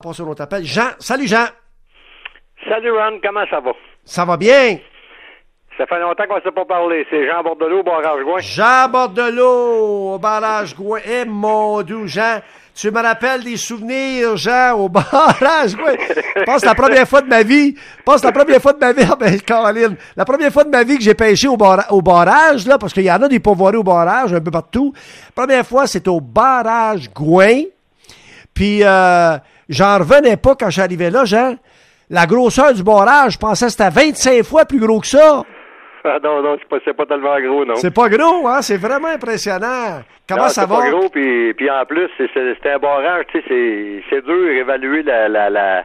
Pas 0.00 0.12
sur 0.12 0.26
notre 0.26 0.42
appel. 0.42 0.64
Jean, 0.64 0.90
salut 1.00 1.26
Jean. 1.26 1.46
Salut 2.68 2.92
Ron, 2.92 3.18
comment 3.20 3.44
ça 3.50 3.58
va? 3.58 3.72
Ça 4.04 4.24
va 4.24 4.36
bien? 4.36 4.78
Ça 5.76 5.86
fait 5.86 5.98
longtemps 5.98 6.22
qu'on 6.28 6.36
ne 6.36 6.40
s'est 6.40 6.52
pas 6.52 6.64
parlé. 6.64 7.04
C'est 7.10 7.26
Jean 7.26 7.42
Bordelot, 7.42 7.82
Barrage 7.82 8.22
Gouin. 8.22 8.38
Jean 8.38 8.88
Bordelot, 8.88 10.14
au 10.14 10.18
barrage 10.20 10.76
Gouin. 10.76 11.00
Eh 11.04 11.24
mon 11.24 11.82
Dieu, 11.82 12.06
Jean, 12.06 12.38
tu 12.76 12.92
me 12.92 13.02
rappelles 13.02 13.42
des 13.42 13.56
souvenirs, 13.56 14.36
Jean, 14.36 14.74
au 14.78 14.88
barrage 14.88 15.74
Gouin? 15.74 15.94
Je 16.36 16.44
pense 16.44 16.60
que 16.62 16.66
la 16.66 16.74
première 16.76 17.08
fois 17.08 17.20
de 17.22 17.26
ma 17.28 17.42
vie, 17.42 17.74
je 17.76 18.02
pense 18.04 18.20
que 18.20 18.26
la 18.28 18.32
première 18.32 18.62
fois 18.62 18.74
de 18.74 18.78
ma 18.78 18.92
vie, 18.92 19.02
ah 19.10 19.16
ben, 19.16 19.40
Caroline, 19.40 19.96
la 20.16 20.24
première 20.24 20.52
fois 20.52 20.62
de 20.62 20.70
ma 20.70 20.84
vie 20.84 20.96
que 20.98 21.02
j'ai 21.02 21.14
pêché 21.14 21.48
au, 21.48 21.56
bar- 21.56 21.86
au 21.90 22.02
barrage, 22.02 22.68
là, 22.68 22.78
parce 22.78 22.92
qu'il 22.92 23.02
y 23.02 23.10
en 23.10 23.20
a 23.20 23.26
des 23.26 23.40
pourvoirés 23.40 23.76
au 23.78 23.82
barrage, 23.82 24.32
un 24.32 24.40
peu 24.40 24.52
partout. 24.52 24.92
Première 25.34 25.66
fois, 25.66 25.88
c'est 25.88 26.06
au 26.06 26.20
barrage 26.20 27.10
Gouin. 27.12 27.62
Puis, 28.54 28.80
euh, 28.84 29.36
j'en 29.68 29.98
revenais 29.98 30.36
pas 30.36 30.54
quand 30.58 30.70
j'arrivais 30.70 31.10
là, 31.10 31.24
Jean. 31.24 31.56
La 32.10 32.26
grosseur 32.26 32.72
du 32.72 32.82
barrage, 32.82 33.32
je 33.34 33.38
pensais 33.38 33.66
que 33.66 33.72
c'était 33.72 33.90
25 33.90 34.42
fois 34.42 34.64
plus 34.64 34.78
gros 34.80 35.00
que 35.00 35.06
ça. 35.06 35.42
Ah 36.04 36.18
non, 36.22 36.40
non, 36.42 36.56
c'est 36.58 36.68
pas, 36.68 36.78
c'est 36.84 36.94
pas 36.96 37.04
tellement 37.06 37.38
gros, 37.40 37.64
non. 37.66 37.74
C'est 37.76 37.92
pas 37.92 38.08
gros, 38.08 38.48
hein? 38.48 38.62
C'est 38.62 38.78
vraiment 38.78 39.08
impressionnant. 39.08 40.00
Comment 40.26 40.44
Non, 40.44 40.48
ça 40.48 40.62
c'est 40.62 40.68
va? 40.68 40.76
pas 40.78 40.90
gros, 40.90 41.08
puis, 41.10 41.52
puis 41.54 41.70
en 41.70 41.84
plus, 41.84 42.08
c'est, 42.16 42.30
c'est, 42.32 42.56
c'est 42.62 42.70
un 42.72 42.78
barrage, 42.78 43.24
tu 43.30 43.38
sais, 43.40 43.44
c'est, 43.48 44.02
c'est 44.08 44.24
dur 44.24 44.46
d'évaluer 44.54 45.02
la, 45.02 45.28
la, 45.28 45.50
la, 45.50 45.84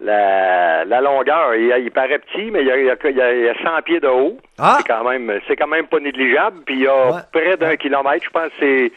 la, 0.00 0.84
la 0.84 1.00
longueur. 1.00 1.54
Il, 1.54 1.72
il 1.84 1.90
paraît 1.92 2.18
petit, 2.18 2.50
mais 2.50 2.60
il 2.62 2.66
y 2.66 2.70
a, 2.70 2.76
il 2.76 2.90
a, 2.90 2.96
il 3.08 3.16
y 3.16 3.20
a- 3.22 3.32
il 3.34 3.44
y 3.44 3.48
a 3.48 3.54
100 3.54 3.82
pieds 3.84 4.00
de 4.00 4.08
haut. 4.08 4.36
Ah! 4.58 4.78
C'est 4.80 4.92
quand 4.92 5.08
même, 5.08 5.32
c'est 5.46 5.56
quand 5.56 5.68
même 5.68 5.86
pas 5.86 6.00
négligeable. 6.00 6.58
Puis 6.66 6.74
il 6.76 6.82
y 6.82 6.86
a 6.88 7.06
Ouais. 7.12 7.20
près 7.32 7.56
d'un 7.56 7.76
kilomètre, 7.76 8.24
je 8.24 8.30
pense, 8.30 8.48
que 8.48 8.52
c'est 8.60 8.92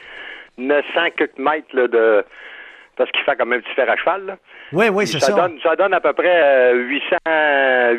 900 0.58 0.84
quelques 1.16 1.38
mètres 1.38 1.68
là, 1.74 1.88
de, 1.88 2.26
parce 2.98 3.12
qu'il 3.12 3.24
fait 3.24 3.36
comme 3.36 3.54
un 3.54 3.60
petit 3.60 3.74
fer 3.76 3.90
à 3.90 3.96
cheval. 3.96 4.26
Là. 4.26 4.38
Oui, 4.74 4.90
oui, 4.90 5.08
c'est 5.08 5.20
ça. 5.20 5.32
Donne, 5.34 5.58
ça 5.62 5.76
donne 5.76 5.94
à 5.94 6.00
peu 6.00 6.14
près 6.14 6.72
euh, 6.74 6.74
800, 6.74 7.16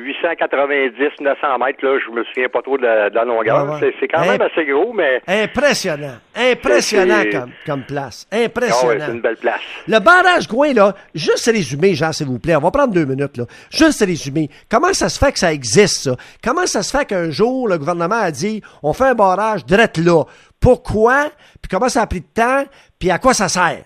890, 0.05 1.21
900 1.21 1.59
mètres. 1.59 1.85
Là, 1.85 1.99
je 2.05 2.11
me 2.13 2.25
souviens 2.25 2.49
pas 2.49 2.63
trop 2.63 2.77
de 2.77 2.83
la, 2.83 3.11
de 3.11 3.15
la 3.15 3.25
longueur. 3.25 3.65
Ouais, 3.65 3.81
ouais. 3.81 3.95
C'est, 4.01 4.09
quand 4.09 4.25
même 4.27 4.41
assez 4.41 4.65
gros, 4.65 4.93
mais 4.93 5.23
Impressionnant. 5.27 6.17
Impressionnant 6.37 7.23
comme, 7.31 7.51
comme 7.65 7.83
place. 7.85 8.27
ah 8.31 8.37
ouais, 8.37 8.45
Impressionnant. 8.47 9.05
c'est 9.07 9.13
une 9.13 9.21
belle 9.21 9.37
place. 9.37 9.61
Le 9.87 9.99
barrage 10.01 10.49
Gouin, 10.49 10.73
là, 10.73 10.95
juste 11.15 11.47
résumer, 11.47 11.95
Jean, 11.95 12.13
s'il 12.13 12.27
vous 12.27 12.39
plaît. 12.39 12.57
On 12.57 12.61
va 12.61 12.71
prendre 12.71 12.93
deux 12.93 13.05
minutes, 13.05 13.37
là. 13.37 13.45
Juste 13.71 14.05
résumer. 14.05 14.49
Comment 14.71 14.93
ça 14.93 15.09
se 15.09 15.19
fait 15.19 15.33
que 15.33 15.39
ça 15.39 15.53
existe, 15.53 16.05
ça? 16.05 16.17
Comment 16.43 16.67
ça 16.67 16.83
se 16.83 16.97
fait 16.97 17.05
qu'un 17.07 17.31
jour, 17.31 17.69
le 17.69 17.79
gouvernement 17.79 18.21
a 18.21 18.31
dit, 18.31 18.63
on 18.83 18.93
fait 18.93 19.05
un 19.07 19.15
barrage 19.15 19.65
direct 19.65 19.99
là? 19.99 20.25
Pourquoi? 20.61 21.31
Puis 21.63 21.69
comment 21.71 21.89
ça 21.89 22.03
a 22.03 22.07
pris 22.07 22.21
de 22.21 22.27
temps? 22.35 22.65
Puis 22.99 23.11
à 23.11 23.19
quoi 23.19 23.33
ça 23.33 23.49
sert? 23.49 23.85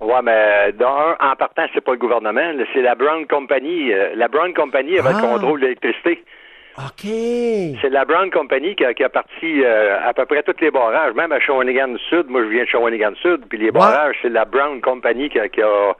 Ouais, 0.00 0.22
mais 0.22 0.72
d'un, 0.72 1.16
en 1.20 1.36
partant, 1.36 1.66
c'est 1.72 1.80
pas 1.80 1.92
le 1.92 1.98
gouvernement, 1.98 2.52
c'est 2.72 2.82
la 2.82 2.94
Brown 2.94 3.26
Company. 3.26 3.92
euh, 3.92 4.10
la 4.16 4.28
Brown 4.28 4.52
Company 4.52 4.98
avait 4.98 5.10
Ah. 5.14 5.20
le 5.22 5.26
contrôle 5.28 5.60
de 5.60 5.66
l'électricité. 5.66 6.22
OK. 6.76 7.02
C'est 7.80 7.88
la 7.90 8.04
Brown 8.04 8.30
Company 8.30 8.74
qui 8.74 8.84
a, 8.84 8.92
qui 8.94 9.04
a 9.04 9.08
parti 9.08 9.62
euh, 9.64 9.96
à 10.04 10.12
peu 10.12 10.26
près 10.26 10.42
tous 10.42 10.56
les 10.60 10.72
barrages, 10.72 11.14
même 11.14 11.30
à 11.30 11.38
Shawinigan 11.38 11.94
Sud. 12.08 12.26
Moi, 12.28 12.42
je 12.42 12.48
viens 12.48 12.64
de 12.64 12.68
Shawinigan 12.68 13.14
Sud, 13.22 13.42
puis 13.48 13.58
les 13.58 13.70
barrages, 13.70 14.16
c'est 14.22 14.28
la 14.28 14.44
Brown 14.44 14.80
Company 14.80 15.28
qui 15.30 15.38
a, 15.38 15.48
qui 15.48 15.62
a, 15.62 15.94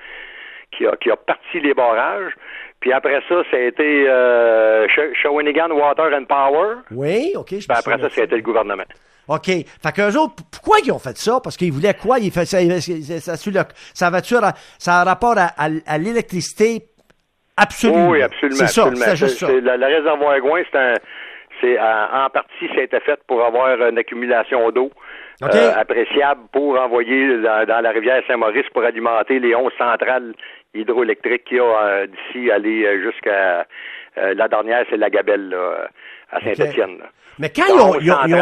qui 0.72 0.84
a, 0.86 0.96
qui 0.96 1.10
a 1.12 1.16
parti 1.16 1.60
les 1.60 1.74
barrages. 1.74 2.32
Puis 2.80 2.92
après 2.92 3.22
ça, 3.28 3.42
ça 3.50 3.56
a 3.56 3.60
été 3.60 4.04
euh, 4.08 4.86
Sh- 4.88 5.14
Shawinigan 5.22 5.70
Water 5.70 6.10
and 6.12 6.24
Power. 6.24 6.78
Oui, 6.90 7.32
OK. 7.36 7.50
je 7.50 7.56
Puis 7.58 7.66
après 7.70 7.92
souviens 7.92 8.08
ça, 8.08 8.10
ça 8.10 8.20
a 8.22 8.24
été 8.24 8.34
le 8.36 8.42
gouvernement. 8.42 8.82
OK. 9.28 9.46
Fait 9.46 9.92
qu'eux 9.94 10.16
autres, 10.18 10.34
pourquoi 10.52 10.78
ils 10.84 10.92
ont 10.92 10.98
fait 10.98 11.16
ça? 11.16 11.40
Parce 11.42 11.56
qu'ils 11.56 11.72
voulaient 11.72 11.94
quoi? 11.94 12.18
Ils 12.18 12.30
fait, 12.30 12.44
ça, 12.44 12.58
ça, 13.20 13.36
ça, 13.94 14.10
va-tu 14.10 14.34
ça 14.78 15.00
a 15.00 15.04
rapport 15.04 15.36
à, 15.38 15.48
à- 15.56 15.68
à 15.86 15.98
l'électricité 15.98 16.82
absolue? 17.56 18.08
Oui, 18.10 18.22
absolument. 18.22 18.56
C'est 18.58 18.66
ça, 18.68 18.82
absolument. 18.82 19.04
c'est 19.06 19.16
juste 19.16 19.38
ça. 19.38 19.48
le, 19.50 19.60
le 19.60 19.86
réservoir 19.86 20.38
Gouin, 20.40 20.62
c'est 20.70 20.78
un, 20.78 20.94
c'est 21.60 21.78
en, 21.80 22.24
en 22.26 22.30
partie, 22.30 22.66
ça 22.74 22.80
a 22.80 22.82
été 22.82 23.00
fait 23.00 23.20
pour 23.26 23.44
avoir 23.44 23.80
une 23.88 23.98
accumulation 23.98 24.70
d'eau 24.70 24.90
euh, 25.42 25.72
appréciable 25.76 26.42
pour 26.52 26.78
envoyer 26.80 27.38
dans, 27.40 27.66
dans 27.66 27.80
la 27.80 27.90
rivière 27.90 28.22
Saint-Maurice 28.28 28.66
pour 28.72 28.84
alimenter 28.84 29.38
les 29.38 29.54
11 29.54 29.72
centrales 29.78 30.34
hydroélectriques 30.74 31.44
qu'il 31.44 31.56
y 31.58 31.60
a 31.60 31.64
euh, 31.64 32.06
d'ici 32.06 32.50
aller 32.50 32.84
euh, 32.84 33.02
jusqu'à 33.02 33.66
euh, 34.18 34.34
la 34.34 34.48
dernière, 34.48 34.84
c'est 34.90 34.96
la 34.96 35.10
Gabelle 35.10 35.48
là, 35.48 35.88
à 36.34 36.40
Saint-Étienne. 36.40 36.98
Mais 37.38 37.50
quand 37.50 37.64
ils 37.66 37.72
ont, 37.80 37.90
11 37.94 37.96
ils 38.00 38.12
ont- 38.12 38.16
ils 38.28 38.34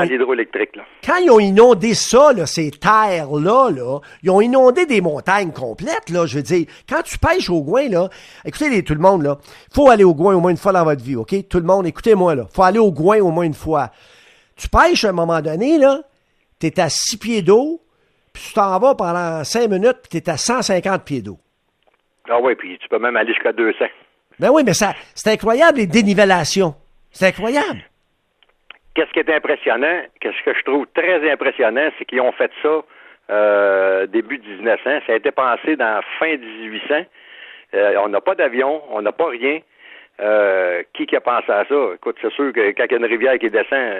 quand 1.06 1.16
ils 1.16 1.30
ont 1.30 1.40
inondé 1.40 1.94
ça, 1.94 2.32
là, 2.34 2.44
ces 2.44 2.70
terres-là, 2.70 3.70
là, 3.70 4.00
ils 4.22 4.30
ont 4.30 4.40
inondé 4.42 4.84
des 4.84 5.00
montagnes 5.00 5.50
complètes, 5.50 6.10
là, 6.10 6.26
je 6.26 6.36
veux 6.36 6.42
dire. 6.42 6.66
Quand 6.86 7.00
tu 7.02 7.16
pêches 7.18 7.48
au 7.48 7.62
Gouin, 7.62 7.88
là, 7.88 8.10
écoutez 8.44 8.68
les- 8.68 8.82
tout 8.82 8.92
le 8.94 9.00
monde, 9.00 9.22
là, 9.22 9.38
faut 9.74 9.88
aller 9.88 10.04
au 10.04 10.14
Gouin 10.14 10.34
au 10.34 10.40
moins 10.40 10.50
une 10.50 10.58
fois 10.58 10.72
dans 10.72 10.84
votre 10.84 11.02
vie, 11.02 11.16
OK? 11.16 11.34
Tout 11.48 11.58
le 11.58 11.64
monde, 11.64 11.86
écoutez-moi, 11.86 12.34
là, 12.34 12.46
faut 12.54 12.62
aller 12.64 12.78
au 12.78 12.92
Gouin 12.92 13.20
au 13.20 13.30
moins 13.30 13.44
une 13.44 13.54
fois. 13.54 13.88
Tu 14.56 14.68
pêches 14.68 15.04
à 15.04 15.08
un 15.08 15.12
moment 15.12 15.40
donné, 15.40 15.78
là, 15.78 16.00
t'es 16.58 16.78
à 16.78 16.90
6 16.90 17.16
pieds 17.16 17.40
d'eau, 17.40 17.80
puis 18.34 18.42
tu 18.48 18.52
t'en 18.52 18.78
vas 18.78 18.94
pendant 18.94 19.42
5 19.42 19.70
minutes, 19.70 20.00
puis 20.08 20.20
t'es 20.20 20.30
à 20.30 20.36
150 20.36 21.02
pieds 21.04 21.22
d'eau. 21.22 21.38
Ah 22.28 22.38
oui, 22.42 22.54
puis 22.56 22.78
tu 22.78 22.88
peux 22.88 22.98
même 22.98 23.16
aller 23.16 23.32
jusqu'à 23.32 23.52
200. 23.52 23.86
Ben 24.38 24.50
oui, 24.50 24.62
mais 24.64 24.74
ça, 24.74 24.92
c'est 25.14 25.30
incroyable, 25.32 25.78
les 25.78 25.86
dénivellations. 25.86 26.74
C'est 27.12 27.26
incroyable. 27.26 27.82
Qu'est-ce 28.94 29.10
qui 29.12 29.20
est 29.20 29.30
impressionnant, 29.34 30.02
qu'est-ce 30.20 30.42
que 30.44 30.54
je 30.56 30.62
trouve 30.64 30.86
très 30.94 31.30
impressionnant, 31.30 31.88
c'est 31.98 32.04
qu'ils 32.04 32.20
ont 32.20 32.32
fait 32.32 32.50
ça 32.62 32.82
euh, 33.30 34.06
début 34.06 34.38
1900. 34.38 34.82
Ça 35.06 35.12
a 35.12 35.16
été 35.16 35.30
pensé 35.30 35.76
dans 35.76 36.00
fin 36.18 36.36
1800. 36.36 37.06
Euh, 37.74 37.94
on 38.04 38.08
n'a 38.08 38.20
pas 38.20 38.34
d'avion, 38.34 38.82
on 38.90 39.00
n'a 39.00 39.12
pas 39.12 39.28
rien. 39.28 39.60
Euh, 40.20 40.82
qui 40.92 41.06
qui 41.06 41.16
a 41.16 41.22
pensé 41.22 41.50
à 41.50 41.64
ça? 41.64 41.74
Écoute, 41.94 42.16
c'est 42.20 42.32
sûr 42.32 42.52
que 42.52 42.72
quand 42.72 42.84
il 42.84 42.92
y 42.92 42.94
a 42.94 42.98
une 42.98 43.06
rivière 43.06 43.38
qui 43.38 43.48
descend, 43.48 43.92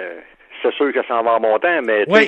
c'est 0.61 0.73
sûr 0.75 0.93
que 0.93 1.03
ça 1.07 1.15
en 1.15 1.23
va 1.23 1.31
en 1.31 1.39
montant, 1.39 1.81
mais 1.81 2.05
Oui. 2.07 2.25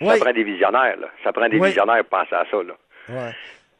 ça 0.00 0.12
Oui. 0.12 0.18
prend 0.20 0.32
des 0.32 0.42
visionnaires. 0.42 0.96
Là. 0.98 1.08
Ça 1.22 1.32
prend 1.32 1.48
des 1.48 1.58
Oui. 1.58 1.68
visionnaires 1.68 2.04
pour 2.04 2.18
penser 2.18 2.34
à 2.34 2.44
ça. 2.50 2.56
Là. 2.56 2.74
Ouais. 3.08 3.30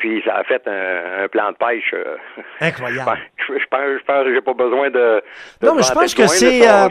Puis 0.01 0.23
ça 0.27 0.35
a 0.37 0.45
fait 0.45 0.63
un, 0.67 1.25
un 1.25 1.29
plan 1.29 1.53
de 1.53 1.57
pêche. 1.57 1.93
euh, 1.95 2.17
Incroyable. 2.61 3.19
je, 3.37 3.55
je 3.59 3.67
pense, 3.71 3.81
je 4.01 4.05
pense 4.05 4.25
que 4.25 4.35
j'ai 4.35 4.41
pas 4.41 4.55
besoin 4.55 4.91
de. 4.91 5.23
de 5.61 5.67
Non, 5.67 5.75
mais 5.77 5.83
je 5.83 5.93
pense 5.93 6.15
que 6.15 6.27
c'est. 6.27 6.69
euh, 6.69 6.89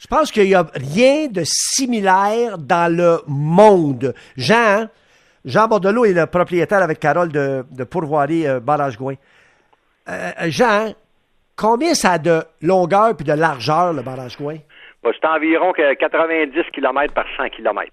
je 0.00 0.06
pense 0.06 0.32
qu'il 0.32 0.48
y 0.48 0.54
a 0.54 0.64
rien 0.74 1.26
de 1.28 1.42
similaire 1.44 2.58
dans 2.58 2.92
le 2.94 3.18
monde. 3.26 4.14
Jean, 4.36 4.56
hein? 4.82 4.90
Jean 5.44 5.66
Bordelot 5.68 6.04
est 6.04 6.12
le 6.12 6.26
propriétaire 6.26 6.82
avec 6.82 6.98
Carole 7.00 7.30
de, 7.30 7.64
de 7.70 7.84
Pourvoirie 7.84 8.46
euh, 8.46 8.60
Barrage 8.60 8.96
Gouin. 8.98 9.14
Euh, 10.08 10.30
Jean, 10.48 10.94
combien 11.56 11.94
ça 11.94 12.12
a 12.12 12.18
de 12.18 12.42
longueur 12.62 13.14
puis 13.16 13.24
de 13.24 13.32
largeur, 13.32 13.92
le 13.92 14.02
Barrage 14.02 14.36
Gouin? 14.36 14.56
Bah, 15.02 15.10
c'est 15.20 15.26
environ 15.28 15.72
que 15.72 15.94
90 15.94 16.52
km 16.72 17.12
par 17.14 17.24
100 17.36 17.50
km. 17.50 17.86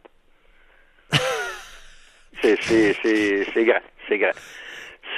C'est, 2.46 2.62
c'est, 2.62 2.94
c'est, 3.02 3.44
c'est 3.54 3.66
grand. 3.66 3.80
C'est 4.08 4.18
grand. 4.18 4.32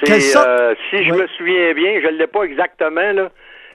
Euh, 0.09 0.75
si 0.89 1.03
je 1.03 1.11
me 1.13 1.27
souviens 1.27 1.73
bien, 1.73 1.99
je 2.01 2.07
ne 2.07 2.17
l'ai 2.17 2.27
pas 2.27 2.43
exactement, 2.43 3.11
là. 3.13 3.29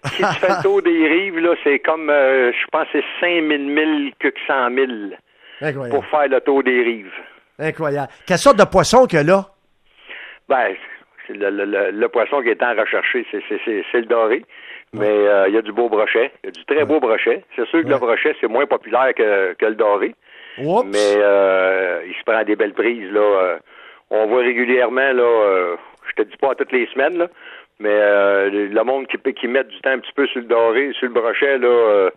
Si 0.04 0.22
tu 0.22 0.34
fais 0.40 0.48
le 0.48 0.62
tour 0.62 0.82
des 0.82 1.08
rives, 1.08 1.38
là, 1.38 1.54
c'est 1.62 1.78
comme, 1.80 2.10
euh, 2.10 2.52
je 2.52 2.66
pense, 2.70 2.86
que 2.92 3.00
c'est 3.00 3.04
5000 3.20 3.60
milles 3.60 4.12
que 4.18 4.28
100 4.46 4.74
000 4.74 4.86
Incroyable. 5.60 5.94
pour 5.94 6.06
faire 6.06 6.28
le 6.28 6.40
tour 6.40 6.62
des 6.62 6.82
rives. 6.82 7.12
Incroyable. 7.58 8.08
Quelle 8.26 8.38
sorte 8.38 8.58
de 8.58 8.64
poisson 8.64 9.06
a 9.06 9.22
là? 9.22 9.46
Ben, 10.48 10.74
c'est 11.26 11.34
le, 11.34 11.50
le, 11.50 11.64
le, 11.64 11.90
le 11.90 12.08
poisson 12.08 12.42
qui 12.42 12.48
est 12.48 12.62
en 12.62 12.74
recherché, 12.74 13.24
c'est, 13.30 13.98
le 13.98 14.06
doré. 14.06 14.44
Mais 14.94 15.08
euh, 15.08 15.48
il 15.48 15.54
y 15.54 15.58
a 15.58 15.62
du 15.62 15.72
beau 15.72 15.88
brochet. 15.88 16.32
Il 16.42 16.46
y 16.46 16.48
a 16.48 16.50
du 16.50 16.64
très 16.66 16.84
beau 16.84 17.00
brochet. 17.00 17.44
C'est 17.56 17.66
sûr 17.68 17.82
que 17.82 17.88
le 17.88 17.96
brochet, 17.96 18.34
c'est 18.40 18.48
moins 18.48 18.66
populaire 18.66 19.14
que, 19.16 19.54
que 19.54 19.66
le 19.66 19.74
doré. 19.74 20.14
Oups. 20.58 20.86
Mais 20.86 21.16
euh, 21.16 22.02
il 22.06 22.14
se 22.14 22.24
prend 22.24 22.42
des 22.44 22.56
belles 22.56 22.74
prises, 22.74 23.10
là. 23.10 23.20
Euh, 23.20 23.58
on 24.10 24.26
voit 24.26 24.42
régulièrement, 24.42 25.12
là, 25.12 25.22
euh, 25.22 25.76
je 26.10 26.22
te 26.22 26.28
dis 26.28 26.36
pas 26.36 26.54
toutes 26.54 26.72
les 26.72 26.86
semaines, 26.92 27.16
là, 27.16 27.28
mais 27.80 27.88
euh, 27.90 28.68
le 28.68 28.84
monde 28.84 29.06
qui, 29.06 29.48
met 29.48 29.64
du 29.64 29.80
temps 29.80 29.90
un 29.90 29.98
petit 29.98 30.12
peu 30.14 30.26
sur 30.26 30.40
le 30.40 30.46
doré, 30.46 30.92
sur 30.98 31.08
le 31.08 31.14
brochet, 31.14 31.58
là, 31.58 31.66
euh, 31.66 32.10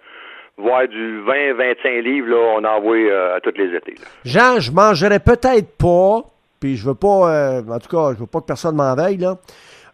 voir 0.57 0.87
du 0.87 1.21
20-25 1.21 2.01
livres, 2.01 2.27
là, 2.27 2.57
on 2.57 2.63
en 2.63 2.81
voit 2.81 2.97
euh, 2.97 3.37
à 3.37 3.39
tous 3.39 3.53
les 3.57 3.75
étés. 3.75 3.95
là. 3.95 4.07
Jean, 4.25 4.59
je 4.59 4.71
mangerais 4.71 5.19
peut-être 5.19 5.77
pas, 5.77 6.21
puis 6.59 6.75
je 6.75 6.85
veux 6.85 6.95
pas, 6.95 7.31
euh, 7.31 7.61
en 7.69 7.79
tout 7.79 7.89
cas, 7.89 8.13
je 8.13 8.19
veux 8.19 8.27
pas 8.27 8.41
que 8.41 8.45
personne 8.45 8.75
m'en 8.75 8.93
veille, 8.95 9.17
là, 9.17 9.37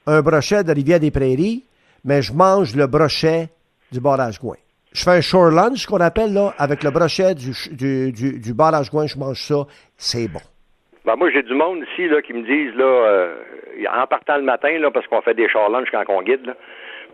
un 0.08 0.22
brochet 0.22 0.64
de 0.64 0.74
Rivière-des-Prairies, 0.74 1.64
mais 2.04 2.22
je 2.22 2.34
mange 2.34 2.76
le 2.76 2.88
brochet 2.88 3.50
du 3.92 4.00
barrage 4.00 4.40
Gouin. 4.40 4.56
Je 4.94 5.04
fais 5.04 5.12
un 5.12 5.22
shore 5.22 5.52
lunch, 5.52 5.86
qu'on 5.86 6.02
appelle, 6.02 6.34
là, 6.34 6.54
avec 6.58 6.84
le 6.84 6.92
brochet 6.92 7.34
du, 7.34 7.52
du, 7.72 8.12
du, 8.12 8.40
du 8.40 8.54
barrage 8.54 8.90
Gouin, 8.92 9.08
je 9.08 9.18
mange 9.18 9.38
ça, 9.40 9.64
c'est 9.98 10.28
bon. 10.28 10.42
Ben, 11.06 11.16
moi, 11.16 11.30
j'ai 11.32 11.44
du 11.44 11.54
monde 11.54 11.80
ici 11.92 12.08
là, 12.10 12.22
qui 12.22 12.34
me 12.34 12.44
disent, 12.44 12.76
là, 12.76 12.84
euh, 12.84 13.36
en 13.90 14.06
partant 14.08 14.36
le 14.38 14.44
matin, 14.44 14.78
là, 14.80 14.92
parce 14.92 15.08
qu'on 15.08 15.22
fait 15.22 15.34
des 15.34 15.48
char 15.50 15.70
lunch 15.70 15.88
quand 15.92 16.04
on 16.10 16.22
guide, 16.22 16.46
là, 16.46 16.56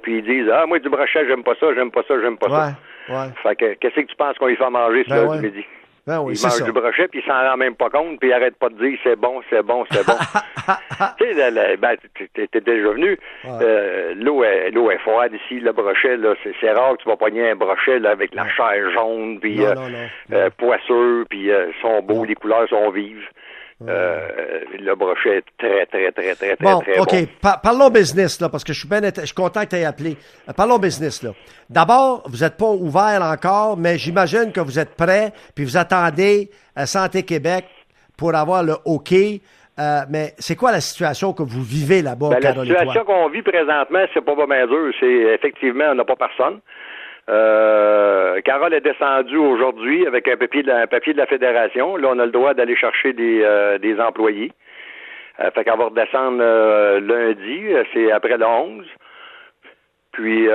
puis 0.01 0.17
ils 0.19 0.23
disent, 0.25 0.49
ah, 0.51 0.65
moi, 0.65 0.79
du 0.79 0.89
brochet, 0.89 1.25
j'aime 1.27 1.43
pas 1.43 1.53
ça, 1.59 1.67
j'aime 1.75 1.91
pas 1.91 2.01
ça, 2.07 2.15
j'aime 2.19 2.37
pas 2.37 2.47
Ouais, 2.47 2.73
ça. 3.07 3.13
ouais. 3.13 3.29
Fait 3.43 3.55
que, 3.55 3.73
qu'est-ce 3.75 3.95
que 3.95 4.01
tu 4.09 4.15
penses 4.15 4.37
qu'on 4.37 4.47
y 4.49 4.55
fait 4.55 4.69
manger 4.69 5.03
ce 5.03 5.09
Ben 5.09 5.17
soir 5.21 5.29
ouais. 5.31 5.39
du 5.39 5.45
midi? 5.47 5.65
Ben 6.07 6.21
oui, 6.21 6.35
il 6.35 6.41
mange 6.41 6.53
ça. 6.53 6.63
du 6.63 6.71
brochet, 6.71 7.09
puis 7.09 7.19
il 7.19 7.27
s'en 7.29 7.37
rend 7.37 7.57
même 7.57 7.75
pas 7.75 7.89
compte, 7.89 8.17
puis 8.21 8.29
il 8.29 8.33
arrête 8.33 8.55
pas 8.55 8.69
de 8.69 8.75
dire 8.75 8.97
c'est 9.03 9.17
bon, 9.17 9.41
c'est 9.49 9.61
bon, 9.61 9.83
c'est 9.91 10.05
bon. 10.05 10.13
tu 11.19 11.33
sais, 11.33 11.77
ben, 11.77 11.97
t'es 12.33 12.61
déjà 12.61 12.91
venu. 12.91 13.19
Ouais. 13.43 13.49
Euh, 13.61 14.13
l'eau 14.15 14.41
est 14.41 14.71
l'eau 14.71 14.89
est 14.89 14.99
froide 14.99 15.33
ici, 15.33 15.59
le 15.59 15.73
brochet, 15.73 16.15
là, 16.15 16.33
c'est, 16.61 16.71
rare 16.71 16.95
que 16.95 17.03
tu 17.03 17.09
vas 17.09 17.17
pogner 17.17 17.49
un 17.49 17.55
brochet 17.55 17.99
là, 17.99 18.11
avec 18.11 18.33
la 18.33 18.47
chair 18.47 18.89
jaune, 18.91 19.39
puis 19.41 19.65
euh, 19.65 19.75
euh, 20.31 20.49
poisseux, 20.57 21.25
puis 21.29 21.51
euh, 21.51 21.71
sont 21.81 22.01
beaux, 22.01 22.23
les 22.23 22.35
couleurs 22.35 22.69
sont 22.69 22.89
vives. 22.89 23.27
Euh, 23.87 24.27
le 24.79 24.95
brochet 24.95 25.37
est 25.37 25.43
très, 25.59 25.85
très, 25.85 26.11
très, 26.11 26.33
très, 26.35 26.55
très, 26.55 26.65
Bon, 26.65 26.79
très 26.79 26.97
OK. 26.99 27.11
bon. 27.11 27.27
Pa- 27.41 27.59
parlons 27.61 27.89
business, 27.91 28.41
là, 28.41 28.49
parce 28.49 28.63
que 28.63 28.73
je 28.73 28.79
suis 28.79 28.87
bien 28.89 29.01
int- 29.01 29.19
je 29.21 29.25
suis 29.27 29.35
content 29.35 29.61
que 29.65 29.69
tu 29.69 29.75
aies 29.75 29.85
appelé. 29.85 30.17
Euh, 30.49 30.53
parlons 30.53 30.79
business, 30.79 31.21
là. 31.21 31.29
D'abord, 31.69 32.23
vous 32.25 32.37
n'êtes 32.43 32.57
pas 32.57 32.69
ouvert 32.71 33.21
encore, 33.21 33.77
mais 33.77 33.99
j'imagine 33.99 34.51
que 34.51 34.61
vous 34.61 34.79
êtes 34.79 34.95
prêt, 34.95 35.31
puis 35.55 35.63
vous 35.63 35.77
attendez 35.77 36.49
à 36.75 36.87
Santé 36.87 37.21
Québec 37.21 37.65
pour 38.17 38.33
avoir 38.33 38.63
le 38.63 38.73
OK. 38.85 39.13
Euh, 39.13 39.99
mais 40.09 40.33
c'est 40.39 40.55
quoi 40.55 40.71
la 40.71 40.81
situation 40.81 41.33
que 41.33 41.43
vous 41.43 41.61
vivez 41.61 42.01
là-bas, 42.01 42.29
Ben, 42.29 42.39
la 42.41 42.63
situation 42.65 43.03
qu'on 43.05 43.29
vit 43.29 43.43
présentement, 43.43 44.03
c'est 44.11 44.25
pas 44.25 44.33
vraiment 44.33 44.65
dur. 44.65 44.91
C'est 44.99 45.35
effectivement, 45.35 45.85
on 45.91 45.93
n'a 45.95 46.03
pas 46.03 46.15
personne. 46.15 46.61
Euh, 47.29 48.39
Carole 48.41 48.73
est 48.73 48.81
descendue 48.81 49.37
aujourd'hui 49.37 50.07
avec 50.07 50.27
un 50.27 50.37
papier, 50.37 50.63
de 50.63 50.67
la, 50.67 50.77
un 50.81 50.87
papier 50.87 51.13
de 51.13 51.17
la 51.17 51.25
fédération. 51.25 51.97
Là, 51.97 52.09
on 52.11 52.19
a 52.19 52.25
le 52.25 52.31
droit 52.31 52.53
d'aller 52.53 52.75
chercher 52.75 53.13
des, 53.13 53.41
euh, 53.43 53.99
employés. 53.99 54.51
Euh, 55.39 55.51
fait 55.51 55.63
qu'elle 55.65 55.77
va 55.77 55.85
redescendre 55.85 56.39
euh, 56.41 56.99
lundi, 57.01 57.65
c'est 57.93 58.11
après 58.11 58.37
le 58.37 58.45
11. 58.45 58.85
Puis, 60.13 60.47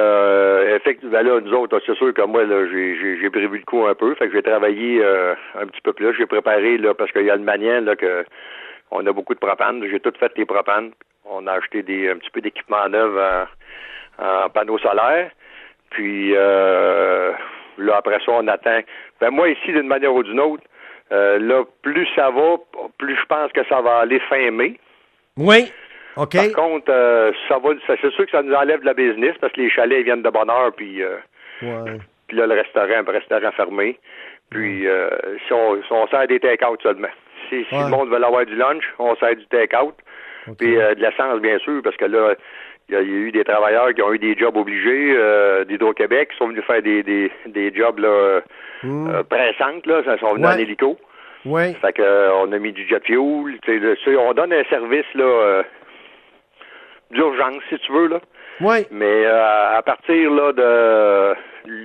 effectivement, 0.74 1.22
là, 1.22 1.40
nous 1.40 1.52
autres, 1.52 1.80
c'est 1.86 1.94
sûr 1.94 2.12
que 2.12 2.22
moi, 2.22 2.42
j'ai, 2.44 3.30
prévu 3.30 3.58
le 3.58 3.64
coup 3.64 3.86
un 3.86 3.94
peu. 3.94 4.12
Fait 4.16 4.26
que 4.26 4.32
j'ai 4.32 4.42
travaillé 4.42 5.04
un 5.04 5.66
petit 5.66 5.80
peu 5.82 5.92
plus. 5.92 6.12
J'ai 6.16 6.26
préparé, 6.26 6.78
là, 6.78 6.94
parce 6.94 7.12
qu'il 7.12 7.22
y 7.22 7.30
a 7.30 7.36
le 7.36 7.44
manien, 7.44 7.80
là, 7.80 7.94
que 7.94 8.24
on 8.90 9.06
a 9.06 9.12
beaucoup 9.12 9.34
de 9.34 9.38
propane. 9.38 9.80
J'ai 9.88 10.00
tout 10.00 10.12
fait 10.18 10.32
les 10.36 10.46
propanes. 10.46 10.90
On 11.24 11.46
a 11.46 11.52
acheté 11.52 11.84
des, 11.84 12.10
un 12.10 12.16
petit 12.16 12.30
peu 12.30 12.40
d'équipement 12.40 12.88
neuf 12.88 13.46
en, 14.18 14.24
en 14.24 14.50
panneaux 14.50 14.78
solaires. 14.78 15.30
Puis, 15.92 16.32
euh, 16.34 17.32
là, 17.78 17.96
après 17.96 18.18
ça, 18.24 18.32
on 18.32 18.46
attend. 18.48 18.80
Ben, 19.20 19.30
moi, 19.30 19.48
ici, 19.48 19.72
d'une 19.72 19.86
manière 19.86 20.14
ou 20.14 20.22
d'une 20.22 20.40
autre, 20.40 20.62
euh, 21.12 21.38
là, 21.38 21.64
plus 21.82 22.06
ça 22.16 22.30
va, 22.30 22.56
plus 22.98 23.16
je 23.16 23.26
pense 23.26 23.52
que 23.52 23.64
ça 23.68 23.80
va 23.80 23.98
aller 23.98 24.18
fin 24.20 24.50
mai. 24.50 24.78
Oui. 25.36 25.70
OK. 26.16 26.34
Par 26.34 26.64
contre, 26.64 26.90
euh, 26.90 27.32
ça 27.48 27.58
va, 27.58 27.70
c'est 27.86 28.10
sûr 28.10 28.24
que 28.26 28.30
ça 28.30 28.42
nous 28.42 28.54
enlève 28.54 28.80
de 28.80 28.86
la 28.86 28.94
business 28.94 29.34
parce 29.40 29.52
que 29.52 29.60
les 29.60 29.70
chalets 29.70 30.00
ils 30.00 30.04
viennent 30.04 30.22
de 30.22 30.30
bonne 30.30 30.50
heure, 30.50 30.72
puis, 30.74 31.02
euh, 31.02 31.16
Ouais. 31.62 31.98
puis 32.28 32.36
là, 32.36 32.46
le 32.46 32.54
restaurant, 32.54 33.02
le 33.06 33.12
restaurant 33.12 33.52
fermé. 33.52 33.98
Puis, 34.50 34.86
euh, 34.86 35.08
si, 35.46 35.52
on, 35.52 35.82
si 35.82 35.92
on 35.92 36.06
sert 36.08 36.26
des 36.26 36.40
take-out 36.40 36.80
seulement. 36.82 37.08
Si, 37.48 37.64
si 37.68 37.74
Ouais. 37.74 37.84
le 37.84 37.88
monde 37.90 38.10
veut 38.10 38.22
avoir 38.22 38.44
du 38.44 38.54
lunch, 38.54 38.84
on 38.98 39.14
sert 39.16 39.36
du 39.36 39.46
take-out. 39.46 39.94
Puis 40.58 40.76
euh, 40.76 40.94
de 40.94 41.00
l'essence, 41.00 41.40
bien 41.40 41.58
sûr, 41.60 41.80
parce 41.84 41.96
que 41.96 42.04
là, 42.04 42.34
il 42.88 42.94
y, 42.94 42.98
a 42.98 43.02
eu 43.02 43.32
des 43.32 43.44
travailleurs 43.44 43.94
qui 43.94 44.02
ont 44.02 44.12
eu 44.12 44.18
des 44.18 44.36
jobs 44.36 44.56
obligés 44.56 45.14
euh, 45.16 45.64
d'Hydro-Québec, 45.64 46.30
qui 46.32 46.36
sont 46.36 46.48
venus 46.48 46.64
faire 46.64 46.82
des, 46.82 47.02
des, 47.02 47.30
des 47.46 47.72
jobs 47.74 47.98
là, 47.98 48.08
euh, 48.08 48.40
Hmm. 48.82 49.08
euh, 49.08 49.22
pressantes, 49.22 49.86
là, 49.86 50.00
ils 50.04 50.18
sont 50.18 50.34
venus 50.34 50.46
Ouais. 50.48 50.54
en 50.54 50.58
hélico. 50.58 50.98
Oui. 51.44 51.72
Fait 51.74 51.92
que 51.92 52.02
euh, 52.02 52.42
a 52.52 52.58
mis 52.58 52.72
du 52.72 52.84
jet 52.88 53.04
fuel. 53.04 53.18
on 54.18 54.32
donne 54.34 54.52
un 54.52 54.64
service 54.64 55.06
là 55.14 55.24
euh, 55.24 55.62
d'urgence, 57.12 57.62
si 57.68 57.78
tu 57.78 57.92
veux, 57.92 58.08
là. 58.08 58.20
Oui. 58.60 58.86
Mais 58.90 59.24
à 59.26 59.80
partir 59.84 60.30
là 60.32 60.52
de 60.52 61.34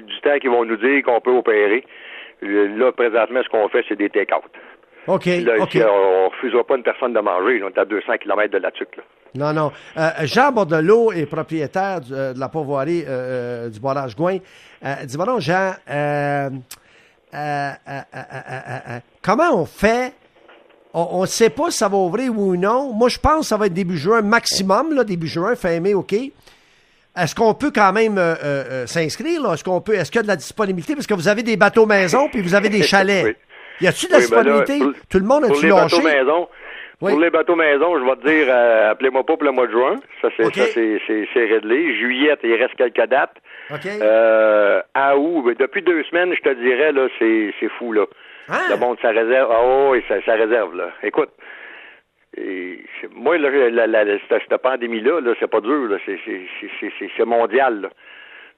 du 0.05 0.21
temps 0.21 0.37
qu'ils 0.39 0.49
vont 0.49 0.65
nous 0.65 0.77
dire 0.77 1.03
qu'on 1.03 1.21
peut 1.21 1.31
opérer, 1.31 1.83
là, 2.41 2.91
présentement, 2.91 3.41
ce 3.43 3.49
qu'on 3.49 3.67
fait, 3.69 3.85
c'est 3.87 3.95
des 3.95 4.09
take-out. 4.09 4.43
OK. 5.07 5.25
Là, 5.25 5.53
on 5.59 6.23
ne 6.23 6.29
refusera 6.29 6.63
pas 6.63 6.75
une 6.77 6.83
personne 6.83 7.13
de 7.13 7.19
manger. 7.19 7.61
On 7.63 7.69
est 7.69 7.77
à 7.77 7.85
200 7.85 8.17
km 8.17 8.51
de 8.51 8.57
la 8.57 8.71
tuque, 8.71 8.97
là. 8.97 9.03
Non, 9.37 9.53
non. 9.53 9.71
Euh, 9.97 10.09
Jean 10.23 10.51
Bordelot 10.51 11.11
est 11.13 11.25
propriétaire 11.25 12.01
du- 12.01 12.13
euh, 12.13 12.33
de 12.33 12.39
la 12.39 12.49
pourvoirie 12.49 13.03
euh, 13.07 13.69
du 13.69 13.79
barrage 13.79 14.15
Gouin. 14.15 14.39
Dis-moi 15.05 15.25
donc, 15.25 15.41
Jean, 15.41 15.73
comment 19.21 19.61
on 19.61 19.65
fait? 19.65 20.13
On 20.93 21.21
ne 21.21 21.27
sait 21.27 21.49
pas 21.51 21.69
si 21.69 21.77
ça 21.77 21.87
va 21.87 21.97
ouvrir 21.97 22.31
ou 22.37 22.55
non. 22.55 22.91
Moi, 22.93 23.09
je 23.09 23.19
pense 23.19 23.41
que 23.41 23.45
ça 23.47 23.57
va 23.57 23.67
être 23.67 23.73
début 23.73 23.97
juin 23.97 24.21
maximum, 24.23 24.93
là, 24.95 25.03
début 25.03 25.27
juin, 25.27 25.55
fin 25.55 25.79
mai, 25.79 25.93
OK? 25.93 26.13
Est-ce 26.13 27.35
qu'on 27.35 27.53
peut 27.53 27.71
quand 27.73 27.93
même 27.93 28.19
s'inscrire? 28.87 29.51
Est-ce 29.53 29.63
qu'on 29.63 29.81
peut? 29.81 29.93
Est-ce 29.95 30.09
qu'il 30.11 30.19
y 30.19 30.21
a 30.21 30.23
de 30.23 30.27
la 30.27 30.35
disponibilité? 30.35 30.95
Parce 30.95 31.05
que 31.07 31.13
vous 31.13 31.27
avez 31.27 31.43
des 31.43 31.57
bateaux 31.57 31.85
maison 31.85 32.29
puis 32.29 32.41
vous 32.41 32.55
avez 32.55 32.69
des 32.69 32.81
chalets. 32.83 33.25
Oui. 33.25 33.35
Y 33.81 33.87
a-tu 33.87 34.07
de 34.07 34.11
la 34.13 34.17
Oui, 34.19 34.25
ben 34.29 34.35
là, 34.37 34.43
disponibilité? 34.43 34.79
pour- 34.79 35.07
Tout 35.09 35.19
le 35.19 35.25
monde 35.25 35.43
a-tu 35.45 35.67
lâché? 35.81 35.95
Oui. 36.99 37.11
pour 37.11 37.19
les 37.21 37.29
bateaux 37.29 37.55
maison, 37.55 37.99
je 37.99 38.03
vais 38.03 38.15
te 38.15 38.27
dire, 38.27 38.47
euh, 38.49 38.89
appelez-moi 38.91 39.23
pas 39.23 39.35
pour 39.35 39.43
le 39.43 39.51
mois 39.51 39.67
de 39.67 39.71
juin. 39.71 39.95
Ça, 40.21 40.29
c'est 40.35 40.45
OK. 40.45 40.55
ça, 40.55 40.65
c'est, 40.73 40.99
c'est, 41.05 41.27
c'est 41.31 41.45
réglé. 41.45 41.95
Juillet, 41.95 42.35
il 42.43 42.55
reste 42.55 42.75
quelques 42.75 43.07
dates. 43.09 43.35
OK. 43.69 43.85
Euh, 44.01 44.81
à 44.95 45.15
août, 45.15 45.43
ben, 45.45 45.55
depuis 45.59 45.83
deux 45.83 46.03
semaines, 46.05 46.33
je 46.33 46.41
te 46.41 46.53
dirais, 46.55 46.91
là, 46.91 47.07
c'est, 47.19 47.53
fou, 47.77 47.93
là. 47.93 48.05
Hein? 48.49 48.61
Le 48.71 48.77
monde, 48.77 48.97
ça 49.01 49.09
réserve. 49.09 49.49
Ah 49.51 49.59
oh, 49.63 49.89
oui, 49.91 50.03
ça, 50.07 50.15
ça 50.25 50.33
réserve, 50.33 50.75
là. 50.75 50.89
Écoute, 51.03 51.29
et 52.35 52.83
moi, 53.13 53.37
là, 53.37 53.49
la, 53.69 53.85
la, 53.87 54.03
la- 54.03 54.17
cette, 54.29 54.41
cette 54.49 54.61
pandémie-là, 54.61 55.21
là, 55.21 55.33
c'est 55.39 55.49
pas 55.49 55.61
dur, 55.61 55.89
c'est 56.05 57.25
mondial, 57.25 57.81
là. 57.81 57.89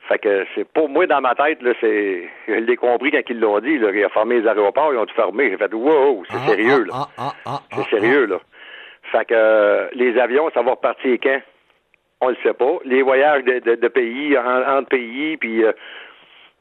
Fait 0.08 0.18
que 0.20 0.46
c'est 0.56 0.68
pour 0.68 0.90
moi 0.90 1.06
dans 1.06 1.22
ma 1.22 1.36
tête, 1.36 1.62
là, 1.62 1.74
c'est. 1.82 2.28
Je 2.48 2.54
l'ai 2.54 2.76
compris 2.78 3.12
quand 3.12 3.22
ils 3.30 3.40
l'ont 3.40 3.60
dit, 3.60 3.78
là. 3.78 3.92
Il 3.92 4.04
a 4.04 4.10
fermé 4.10 4.40
les 4.42 4.48
aéroports, 4.48 4.94
ils 4.94 4.98
ont 4.98 5.06
tout 5.06 5.16
fermé. 5.16 5.50
J'ai 5.52 5.58
fait 5.58 5.74
Wow, 5.74 6.24
c'est 6.30 6.38
Ah, 6.38 6.48
sérieux, 6.50 6.84
là. 6.86 6.94
ah, 7.18 7.32
ah, 7.46 7.60
C'est 7.74 7.90
sérieux, 8.00 8.26
là. 8.26 8.40
Fait 9.12 9.26
que 9.26 9.34
euh, 9.36 9.88
les 9.94 10.18
avions, 10.20 10.50
ça 10.54 10.62
va 10.62 10.72
repartir 10.72 11.18
quand? 11.22 11.40
On 12.22 12.30
le 12.30 12.38
sait 12.44 12.54
pas. 12.54 12.78
Les 12.86 13.02
voyages 13.02 13.44
de, 13.44 13.60
de- 13.60 13.76
de 13.76 13.88
pays, 13.88 14.38
en- 14.38 14.78
entre 14.78 14.90
pays, 14.90 15.38
puis 15.38 15.64
euh, 15.64 15.72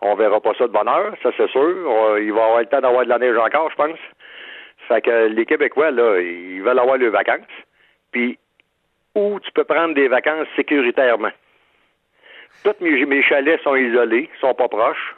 on 0.01 0.15
verra 0.15 0.41
pas 0.41 0.53
ça 0.59 0.67
de 0.67 0.73
bonne 0.73 0.89
heure, 0.89 1.15
ça 1.23 1.31
c'est 1.37 1.49
sûr. 1.51 2.19
Il 2.21 2.33
va 2.33 2.45
avoir 2.45 2.61
le 2.61 2.67
temps 2.67 2.81
d'avoir 2.81 3.05
de 3.05 3.09
la 3.09 3.19
neige 3.19 3.37
encore, 3.37 3.71
je 3.71 3.77
pense. 3.77 3.99
Fait 4.89 5.01
que 5.03 5.27
les 5.27 5.47
Québécois, 5.47 5.91
là, 5.91 6.21
ils 6.21 6.63
veulent 6.63 6.79
avoir 6.79 6.97
leurs 6.99 7.13
vacances. 7.13 7.41
Puis, 8.13 8.39
où 9.15 9.39
tu 9.41 9.51
peux 9.53 9.65
prendre 9.65 9.95
des 9.95 10.09
vacances 10.09 10.47
sécuritairement? 10.57 11.31
Tous 12.65 12.75
mes, 12.81 13.05
mes 13.07 13.23
chalets 13.23 13.61
sont 13.63 13.77
isolés, 13.77 14.29
sont 14.41 14.55
pas 14.55 14.69
proches. 14.69 15.15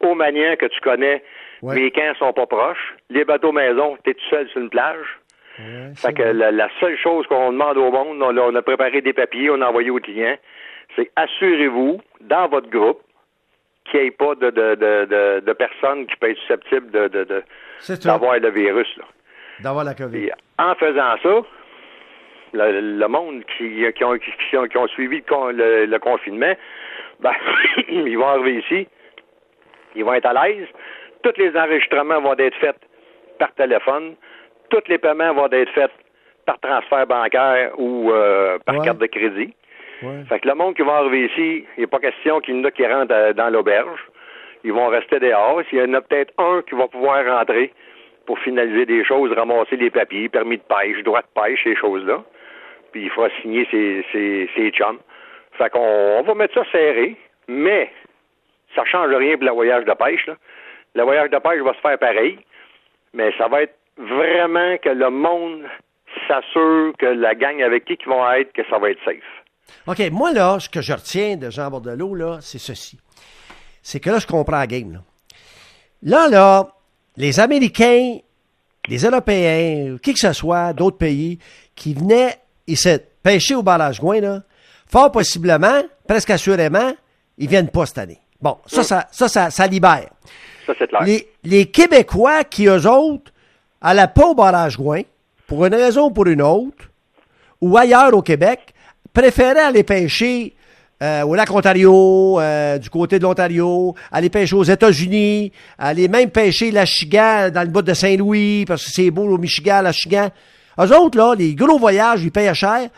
Au 0.00 0.14
Magnan 0.14 0.56
que 0.56 0.66
tu 0.66 0.80
connais, 0.80 1.22
Ouais. 1.62 1.74
mes 1.74 1.90
camps 1.90 2.14
sont 2.18 2.32
pas 2.32 2.46
proches. 2.46 2.94
Les 3.10 3.24
bateaux 3.24 3.52
maison, 3.52 3.98
t'es 4.04 4.14
tout 4.14 4.24
seul 4.30 4.48
sur 4.48 4.60
une 4.62 4.70
plage. 4.70 5.18
Ouais, 5.58 5.92
Fait 5.94 6.14
que 6.14 6.22
la, 6.22 6.50
la 6.50 6.68
seule 6.80 6.96
chose 6.96 7.26
qu'on 7.26 7.52
demande 7.52 7.76
au 7.76 7.90
monde, 7.90 8.22
on, 8.22 8.34
a- 8.36 8.40
on 8.40 8.54
a 8.54 8.62
préparé 8.62 9.02
des 9.02 9.12
papiers, 9.12 9.50
on 9.50 9.60
a 9.60 9.66
envoyé 9.66 9.90
aux 9.90 9.98
clients, 10.00 10.38
c'est 10.96 11.10
assurez-vous, 11.16 12.00
dans 12.22 12.48
votre 12.48 12.70
groupe, 12.70 13.02
qu'il 13.90 14.00
n'y 14.00 14.06
ait 14.06 14.10
pas 14.10 14.34
de, 14.36 14.48
de, 14.50 14.74
de, 14.76 15.40
de, 15.40 15.52
personnes 15.52 16.06
qui 16.06 16.16
peuvent 16.16 16.30
être 16.30 16.38
susceptibles 16.38 16.90
d'avoir 16.90 18.38
le 18.38 18.50
virus. 18.50 18.98
D'avoir 19.60 19.84
la 19.84 19.94
COVID. 19.94 20.30
En 20.58 20.74
faisant 20.76 21.16
ça, 21.22 21.42
le, 22.52 22.80
le 22.98 23.08
monde 23.08 23.44
qui, 23.56 23.84
qui, 23.94 24.04
ont, 24.04 24.16
qui, 24.18 24.56
ont, 24.56 24.66
qui 24.66 24.76
ont 24.78 24.88
suivi 24.88 25.22
le, 25.28 25.52
le- 25.52 25.86
le 25.86 25.98
confinement, 25.98 26.52
ben, 27.20 27.32
ils 27.88 28.16
vont 28.18 28.26
arriver 28.28 28.58
ici, 28.58 28.88
ils 29.94 30.04
vont 30.04 30.14
être 30.14 30.26
à 30.26 30.46
l'aise. 30.48 30.66
Tous 31.22 31.32
les 31.36 31.56
enregistrements 31.56 32.20
vont 32.20 32.36
être 32.38 32.56
faits 32.56 32.76
par 33.38 33.52
téléphone. 33.54 34.14
Tous 34.70 34.82
les 34.88 34.98
paiements 34.98 35.34
vont 35.34 35.48
être 35.50 35.70
faits 35.72 35.90
par 36.46 36.58
transfert 36.60 37.06
bancaire 37.06 37.72
ou 37.78 38.10
euh, 38.10 38.58
par 38.64 38.76
Ouais. 38.78 38.84
carte 38.84 38.98
de 38.98 39.06
crédit. 39.06 39.52
Ouais. 40.02 40.24
Fait 40.28 40.40
que 40.40 40.48
le 40.48 40.54
monde 40.54 40.74
qui 40.74 40.82
va 40.82 40.94
arriver 40.96 41.26
ici, 41.26 41.64
il 41.76 41.80
n'est 41.82 41.86
pas 41.86 41.98
question 41.98 42.40
qu'il 42.40 42.56
y 42.56 42.60
en 42.60 42.64
a 42.64 42.70
qui 42.70 42.86
rentrent 42.86 43.12
euh, 43.14 43.32
dans 43.34 43.50
l'auberge. 43.50 44.00
Ils 44.64 44.72
vont 44.72 44.88
rester 44.88 45.18
dehors. 45.20 45.60
Il 45.72 45.78
y 45.78 45.82
en 45.82 45.92
a 45.94 46.00
peut-être 46.00 46.32
un 46.38 46.62
qui 46.62 46.74
va 46.74 46.86
pouvoir 46.88 47.24
rentrer 47.26 47.72
pour 48.26 48.38
finaliser 48.38 48.86
des 48.86 49.04
choses, 49.04 49.32
ramasser 49.32 49.76
les 49.76 49.90
papiers, 49.90 50.28
permis 50.28 50.56
de 50.58 50.62
pêche, 50.62 51.02
droit 51.02 51.20
de 51.22 51.40
pêche, 51.42 51.64
ces 51.64 51.74
choses-là. 51.76 52.22
Puis 52.92 53.04
il 53.04 53.10
fera 53.10 53.28
signer 53.40 53.66
ses, 53.70 54.04
ses, 54.12 54.70
chums. 54.70 54.98
Fait 55.58 55.70
qu'on 55.70 56.18
on 56.18 56.22
va 56.22 56.34
mettre 56.34 56.54
ça 56.54 56.70
serré, 56.70 57.16
mais 57.48 57.90
ça 58.74 58.84
change 58.84 59.14
rien 59.14 59.36
pour 59.36 59.46
le 59.46 59.52
voyage 59.52 59.84
de 59.84 59.92
pêche. 59.92 60.26
Là. 60.26 60.36
Le 60.94 61.02
voyage 61.02 61.30
de 61.30 61.38
pêche 61.38 61.60
va 61.62 61.74
se 61.74 61.80
faire 61.80 61.98
pareil, 61.98 62.38
mais 63.12 63.32
ça 63.38 63.48
va 63.48 63.62
être 63.62 63.76
vraiment 63.96 64.76
que 64.78 64.88
le 64.88 65.10
monde 65.10 65.64
s'assure 66.26 66.92
que 66.98 67.06
la 67.06 67.34
gang 67.34 67.62
avec 67.62 67.84
qui 67.84 67.98
ils 68.00 68.08
vont 68.08 68.28
être, 68.32 68.52
que 68.52 68.62
ça 68.68 68.78
va 68.78 68.90
être 68.90 69.04
safe. 69.04 69.22
OK, 69.86 70.00
moi, 70.10 70.32
là, 70.32 70.58
ce 70.58 70.68
que 70.68 70.80
je 70.80 70.92
retiens 70.92 71.36
de 71.36 71.50
Jean 71.50 71.70
Bordelot, 71.70 72.14
là, 72.14 72.38
c'est 72.40 72.58
ceci. 72.58 72.98
C'est 73.82 74.00
que 74.00 74.10
là, 74.10 74.18
je 74.18 74.26
comprends 74.26 74.58
la 74.58 74.66
game, 74.66 74.92
là. 74.92 74.98
Là, 76.02 76.28
là, 76.28 76.68
les 77.16 77.40
Américains, 77.40 78.18
les 78.88 79.04
Européens, 79.04 79.96
qui 80.02 80.14
que 80.14 80.18
ce 80.18 80.32
soit, 80.32 80.72
d'autres 80.72 80.96
pays, 80.96 81.38
qui 81.76 81.94
venaient 81.94 82.39
ici 82.70 82.98
pêcher 83.22 83.54
au 83.54 83.62
barrage 83.62 84.00
Gouin, 84.00 84.20
là, 84.20 84.42
fort 84.86 85.12
possiblement, 85.12 85.82
presque 86.06 86.30
assurément, 86.30 86.92
ils 87.38 87.48
viennent 87.48 87.68
pas 87.68 87.86
cette 87.86 87.98
année. 87.98 88.20
Bon, 88.40 88.56
ça, 88.66 88.82
ça, 88.82 89.06
ça, 89.10 89.28
ça, 89.28 89.50
ça 89.50 89.66
libère. 89.66 90.08
Ça, 90.66 90.72
c'est 90.78 90.88
clair. 90.88 91.02
Les, 91.02 91.28
les 91.44 91.66
Québécois 91.66 92.44
qui, 92.44 92.66
eux 92.66 92.88
autres, 92.88 93.32
allaient 93.80 94.08
pas 94.14 94.26
au 94.26 94.34
barrage 94.34 94.76
Gouin, 94.76 95.02
pour 95.46 95.64
une 95.66 95.74
raison 95.74 96.06
ou 96.06 96.10
pour 96.10 96.26
une 96.26 96.42
autre, 96.42 96.90
ou 97.60 97.76
ailleurs 97.76 98.14
au 98.14 98.22
Québec, 98.22 98.72
préféraient 99.12 99.60
aller 99.60 99.82
pêcher 99.82 100.54
euh, 101.02 101.22
au 101.22 101.34
lac 101.34 101.50
Ontario, 101.50 102.38
euh, 102.40 102.78
du 102.78 102.90
côté 102.90 103.18
de 103.18 103.24
l'Ontario, 103.24 103.94
aller 104.12 104.28
pêcher 104.28 104.54
aux 104.54 104.64
États-Unis, 104.64 105.50
aller 105.78 106.08
même 106.08 106.30
pêcher 106.30 106.70
la 106.70 106.84
Chigan 106.84 107.50
dans 107.50 107.62
le 107.62 107.68
bout 107.68 107.82
de 107.82 107.94
Saint-Louis, 107.94 108.64
parce 108.66 108.84
que 108.84 108.90
c'est 108.90 109.10
beau 109.10 109.24
au 109.24 109.38
Michigan, 109.38 109.80
la 109.82 109.92
Chigan. 109.92 110.28
Eux 110.80 110.96
autres, 110.96 111.18
là, 111.18 111.34
les 111.36 111.54
gros 111.54 111.78
voyages, 111.78 112.22
ils 112.24 112.30
payent 112.32 112.54
cher. 112.54 112.88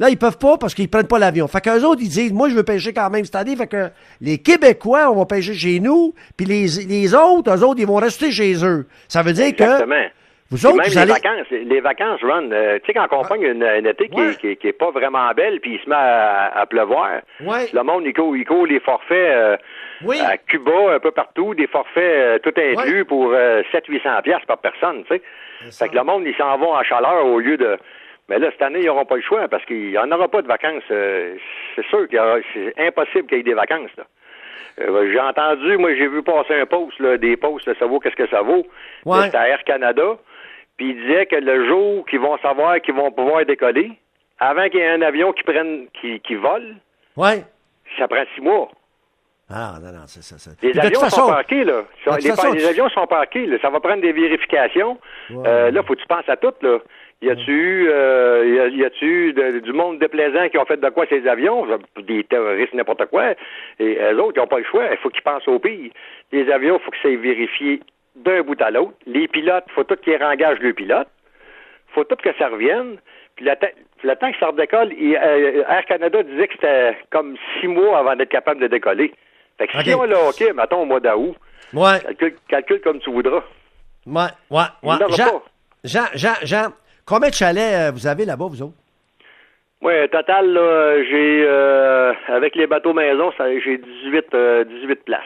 Là, 0.00 0.08
ils 0.10 0.16
peuvent 0.16 0.38
pas 0.38 0.56
parce 0.58 0.74
qu'ils 0.74 0.88
prennent 0.88 1.08
pas 1.08 1.18
l'avion. 1.18 1.48
Fait 1.48 1.60
qu'eux 1.60 1.82
autres, 1.84 2.00
ils 2.00 2.08
disent, 2.08 2.32
moi, 2.32 2.48
je 2.48 2.54
veux 2.54 2.62
pêcher 2.62 2.92
quand 2.92 3.10
même 3.10 3.24
cette 3.24 3.34
année. 3.34 3.56
Fait 3.56 3.66
que 3.66 3.88
les 4.20 4.38
Québécois, 4.38 5.10
on 5.10 5.16
va 5.16 5.26
pêcher 5.26 5.54
chez 5.54 5.80
nous, 5.80 6.14
puis 6.36 6.46
les, 6.46 6.66
les 6.86 7.14
autres, 7.14 7.50
eux 7.52 7.64
autres, 7.64 7.80
ils 7.80 7.86
vont 7.86 7.96
rester 7.96 8.30
chez 8.30 8.64
eux. 8.64 8.86
Ça 9.08 9.22
veut 9.22 9.32
dire 9.32 9.46
Exactement. 9.46 9.94
que 9.96 10.10
vous 10.50 10.64
autres, 10.66 10.76
même 10.76 10.86
vous 10.86 10.92
les 10.92 10.98
allez... 10.98 11.12
vacances, 11.12 11.46
les 11.50 11.80
vacances, 11.80 12.20
Ron, 12.22 12.48
euh, 12.52 12.78
tu 12.78 12.86
sais, 12.86 12.92
quand 12.94 13.06
on 13.10 13.22
pogne 13.22 13.42
une, 13.42 13.62
une 13.62 13.86
été 13.86 14.08
qui, 14.08 14.18
Ouais. 14.20 14.34
qui, 14.40 14.56
qui 14.56 14.68
est 14.68 14.72
pas 14.72 14.90
vraiment 14.92 15.30
belle, 15.36 15.60
puis 15.60 15.74
il 15.74 15.80
se 15.84 15.88
met 15.90 15.96
à, 15.96 16.52
à 16.60 16.64
pleuvoir, 16.66 17.20
Ouais. 17.44 17.68
le 17.72 17.82
monde, 17.82 18.04
il 18.06 18.14
court, 18.14 18.34
il 18.36 18.46
court 18.46 18.66
les 18.66 18.80
forfaits 18.80 19.10
euh, 19.12 19.56
Oui. 20.04 20.18
à 20.20 20.36
Cuba, 20.38 20.94
un 20.94 21.00
peu 21.00 21.10
partout, 21.10 21.54
des 21.54 21.66
forfaits 21.66 21.96
euh, 22.04 22.38
tout 22.38 22.52
inclus 22.56 22.98
Ouais. 22.98 23.04
pour 23.04 23.32
euh, 23.32 23.62
700-800 23.72 24.22
piastres 24.22 24.46
par 24.46 24.58
personne, 24.58 25.04
tu 25.04 25.16
sais. 25.16 25.22
Fait 25.76 25.88
que 25.88 25.96
le 25.96 26.04
monde, 26.04 26.24
ils 26.26 26.36
s'en 26.36 26.56
vont 26.58 26.72
en 26.74 26.82
chaleur 26.84 27.26
au 27.26 27.40
lieu 27.40 27.56
de... 27.56 27.76
Mais 28.28 28.38
là, 28.38 28.50
cette 28.52 28.62
année, 28.62 28.80
ils 28.80 28.86
n'auront 28.86 29.06
pas 29.06 29.16
le 29.16 29.22
choix 29.22 29.48
parce 29.48 29.64
qu'il 29.64 29.88
n'y 29.90 29.98
en 29.98 30.10
aura 30.12 30.28
pas 30.28 30.42
de 30.42 30.46
vacances. 30.46 30.84
euh, 30.90 31.34
c'est 31.74 31.84
sûr 31.86 32.06
qu'il 32.08 32.16
y 32.16 32.20
aura... 32.20 32.36
C'est 32.54 32.74
impossible 32.86 33.26
qu'il 33.26 33.38
y 33.38 33.40
ait 33.40 33.44
des 33.44 33.54
vacances, 33.54 33.90
là. 33.96 34.04
Euh, 34.80 35.10
j'ai 35.12 35.18
entendu, 35.18 35.76
moi 35.76 35.92
j'ai 35.96 36.06
vu 36.06 36.22
passer 36.22 36.54
un 36.54 36.64
post, 36.64 36.96
là, 37.00 37.16
des 37.16 37.36
posts, 37.36 37.66
là, 37.66 37.74
ça 37.80 37.86
vaut 37.86 37.98
qu'est-ce 37.98 38.14
que 38.14 38.28
ça 38.28 38.42
vaut. 38.42 38.64
Ouais. 39.04 39.22
C'était 39.24 39.36
à 39.38 39.48
Air 39.48 39.64
Canada. 39.64 40.16
Puis 40.76 40.90
il 40.90 41.00
disait 41.02 41.26
que 41.26 41.34
le 41.34 41.66
jour 41.66 42.06
qu'ils 42.06 42.20
vont 42.20 42.38
savoir 42.38 42.80
qu'ils 42.80 42.94
vont 42.94 43.10
pouvoir 43.10 43.44
décoller, 43.44 43.90
avant 44.38 44.68
qu'il 44.68 44.78
y 44.78 44.82
ait 44.84 44.88
un 44.90 45.02
avion 45.02 45.32
qui 45.32 45.42
prenne, 45.42 45.88
qui, 46.00 46.20
qui 46.20 46.36
vole, 46.36 46.76
Ouais. 47.16 47.42
ça 47.98 48.06
prend 48.06 48.22
six 48.36 48.40
mois. 48.40 48.68
Ah, 49.50 49.74
non, 49.82 49.92
non, 49.92 50.04
c'est 50.06 50.22
ça. 50.22 50.36
ça. 50.38 50.50
Les 50.62 50.78
avions 50.78 51.00
sont 51.08 51.28
parqués, 51.28 51.64
là. 51.64 51.82
les, 52.22 52.28
façon, 52.30 52.52
les 52.52 52.60
tu- 52.60 52.66
avions 52.66 52.88
sont 52.90 53.06
parqués, 53.06 53.46
là. 53.46 53.56
Ça 53.62 53.70
va 53.70 53.80
prendre 53.80 54.02
des 54.02 54.12
vérifications. 54.12 54.98
Ouais. 55.30 55.42
Euh, 55.48 55.70
là, 55.70 55.82
faut 55.82 55.94
que 55.94 56.00
tu 56.00 56.06
penses 56.06 56.28
à 56.28 56.36
tout, 56.36 56.52
là. 56.60 56.78
Y 57.22 57.30
a-tu 57.30 57.50
eu, 57.50 57.88
euh, 57.90 58.44
y 58.46 58.60
a- 58.60 58.68
y 58.68 58.84
a-tu 58.84 59.04
eu 59.06 59.32
de- 59.32 59.58
du 59.60 59.72
monde 59.72 59.98
déplaisant 59.98 60.48
qui 60.50 60.58
ont 60.58 60.64
fait 60.66 60.76
de 60.78 60.88
quoi 60.90 61.04
ces 61.08 61.26
avions? 61.26 61.66
Des 61.98 62.22
terroristes, 62.24 62.74
n'importe 62.74 63.06
quoi. 63.06 63.32
Et 63.80 63.98
eux 64.12 64.22
autres, 64.22 64.34
ils 64.36 64.40
n'ont 64.40 64.46
pas 64.46 64.58
le 64.58 64.64
choix. 64.64 64.84
Il 64.92 64.98
faut 64.98 65.08
qu'ils 65.08 65.22
pensent 65.22 65.48
au 65.48 65.58
pire. 65.58 65.90
Les 66.30 66.48
avions, 66.52 66.78
il 66.78 66.84
faut 66.84 66.90
que 66.90 66.96
ça 66.98 67.02
soit 67.04 67.16
vérifié 67.16 67.80
d'un 68.16 68.42
bout 68.42 68.60
à 68.62 68.70
l'autre. 68.70 68.92
Les 69.06 69.26
pilotes, 69.28 69.64
il 69.68 69.72
faut 69.72 69.84
tout 69.84 69.96
qu'ils 69.96 70.22
rengagent 70.22 70.60
le 70.60 70.72
pilote. 70.74 71.08
faut 71.94 72.04
tout 72.04 72.16
que 72.16 72.28
ça 72.38 72.48
revienne. 72.48 72.98
Puis 73.34 73.46
le, 73.46 73.56
temps- 73.56 73.66
le 74.04 74.14
temps 74.14 74.30
que 74.30 74.38
ça 74.38 74.48
redécolle, 74.48 74.92
euh, 74.92 75.62
Air 75.68 75.84
Canada 75.86 76.22
disait 76.22 76.46
que 76.48 76.52
c'était 76.52 76.98
comme 77.10 77.34
six 77.58 77.66
mois 77.66 77.98
avant 77.98 78.14
d'être 78.14 78.28
capable 78.28 78.60
de 78.60 78.66
décoller. 78.66 79.12
Fait 79.58 79.66
que 79.66 79.82
si 79.82 79.92
Ok. 79.94 80.00
on 80.00 80.04
l'a 80.04 80.28
OK, 80.28 80.44
mettons 80.54 80.82
au 80.82 80.84
mois 80.84 81.00
d'août, 81.00 81.34
Ouais, 81.74 82.00
calcule, 82.00 82.34
calcule 82.48 82.80
comme 82.80 82.98
tu 83.00 83.10
voudras. 83.10 83.42
ouais, 84.06 84.22
ouais, 84.50 84.62
ouais. 84.82 84.96
Jean, 85.10 85.24
pas. 85.30 85.42
Jean, 85.84 86.04
Jean, 86.14 86.34
Jean, 86.42 86.66
combien 87.04 87.28
de 87.28 87.34
chalets 87.34 87.74
euh, 87.74 87.90
vous 87.92 88.06
avez 88.06 88.24
là-bas, 88.24 88.46
vous 88.48 88.62
autres? 88.62 88.74
Oui, 89.82 89.92
total, 90.10 90.50
là, 90.52 91.02
j'ai, 91.04 91.44
euh, 91.46 92.12
avec 92.28 92.56
les 92.56 92.66
bateaux 92.66 92.92
maison, 92.94 93.30
ça, 93.38 93.44
j'ai 93.64 93.78
18, 93.78 94.24
euh, 94.34 94.64
18 94.64 95.04
places. 95.04 95.20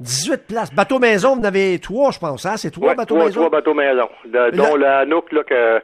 18 0.00 0.46
places. 0.46 0.72
Bateau 0.72 0.98
maison, 0.98 1.34
vous 1.34 1.40
en 1.42 1.44
avez 1.44 1.78
trois, 1.80 2.10
je 2.12 2.18
pense, 2.18 2.46
hein? 2.46 2.56
C'est 2.56 2.70
trois 2.70 2.90
Ouais, 2.90 2.94
bateaux 2.94 3.16
trois, 3.16 3.26
maison? 3.26 3.40
trois 3.40 3.50
bateaux 3.50 3.74
maison. 3.74 4.08
De- 4.24 4.50
dont 4.56 4.76
le 4.76 4.86
Anouk, 4.86 5.30
là, 5.32 5.42
que 5.44 5.82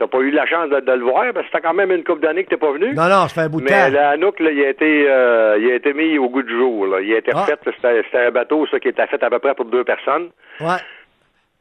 t'as 0.00 0.06
pas 0.08 0.18
eu 0.18 0.30
la 0.32 0.46
chance 0.46 0.68
de, 0.70 0.80
de 0.80 0.92
le 0.92 1.04
voir, 1.04 1.24
parce 1.32 1.46
que 1.46 1.52
c'était 1.52 1.60
quand 1.60 1.74
même 1.74 1.92
une 1.92 2.02
couple 2.02 2.22
d'années 2.22 2.42
que 2.42 2.48
t'es 2.48 2.56
pas 2.56 2.72
venu. 2.72 2.92
Non, 2.94 3.08
non, 3.08 3.28
fait 3.28 3.42
un 3.42 3.48
bout 3.48 3.60
de 3.60 3.66
Mais 3.66 3.70
temps. 3.70 3.90
le 3.92 3.98
Anouk, 3.98 4.40
là, 4.40 4.50
il 4.50 4.64
a 4.64 4.68
été, 4.70 5.04
euh, 5.08 5.56
il 5.60 5.70
a 5.70 5.74
été 5.76 5.92
mis 5.92 6.18
au 6.18 6.28
goût 6.28 6.42
du 6.42 6.56
jour, 6.58 6.86
là. 6.88 7.00
Il 7.00 7.14
a 7.14 7.18
été 7.18 7.30
Ah. 7.34 7.42
refait, 7.42 7.56
c'était, 7.64 8.02
c'était 8.04 8.18
un 8.26 8.30
bateau, 8.32 8.66
ça, 8.66 8.80
qui 8.80 8.88
était 8.88 9.06
fait 9.06 9.22
à 9.22 9.30
peu 9.30 9.38
près 9.38 9.54
pour 9.54 9.66
deux 9.66 9.84
personnes. 9.84 10.30
Ouais. 10.60 10.80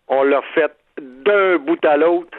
On 0.08 0.24
l'a 0.24 0.40
refait 0.40 0.70
d'un 1.00 1.58
bout 1.58 1.84
à 1.86 1.98
l'autre. 1.98 2.30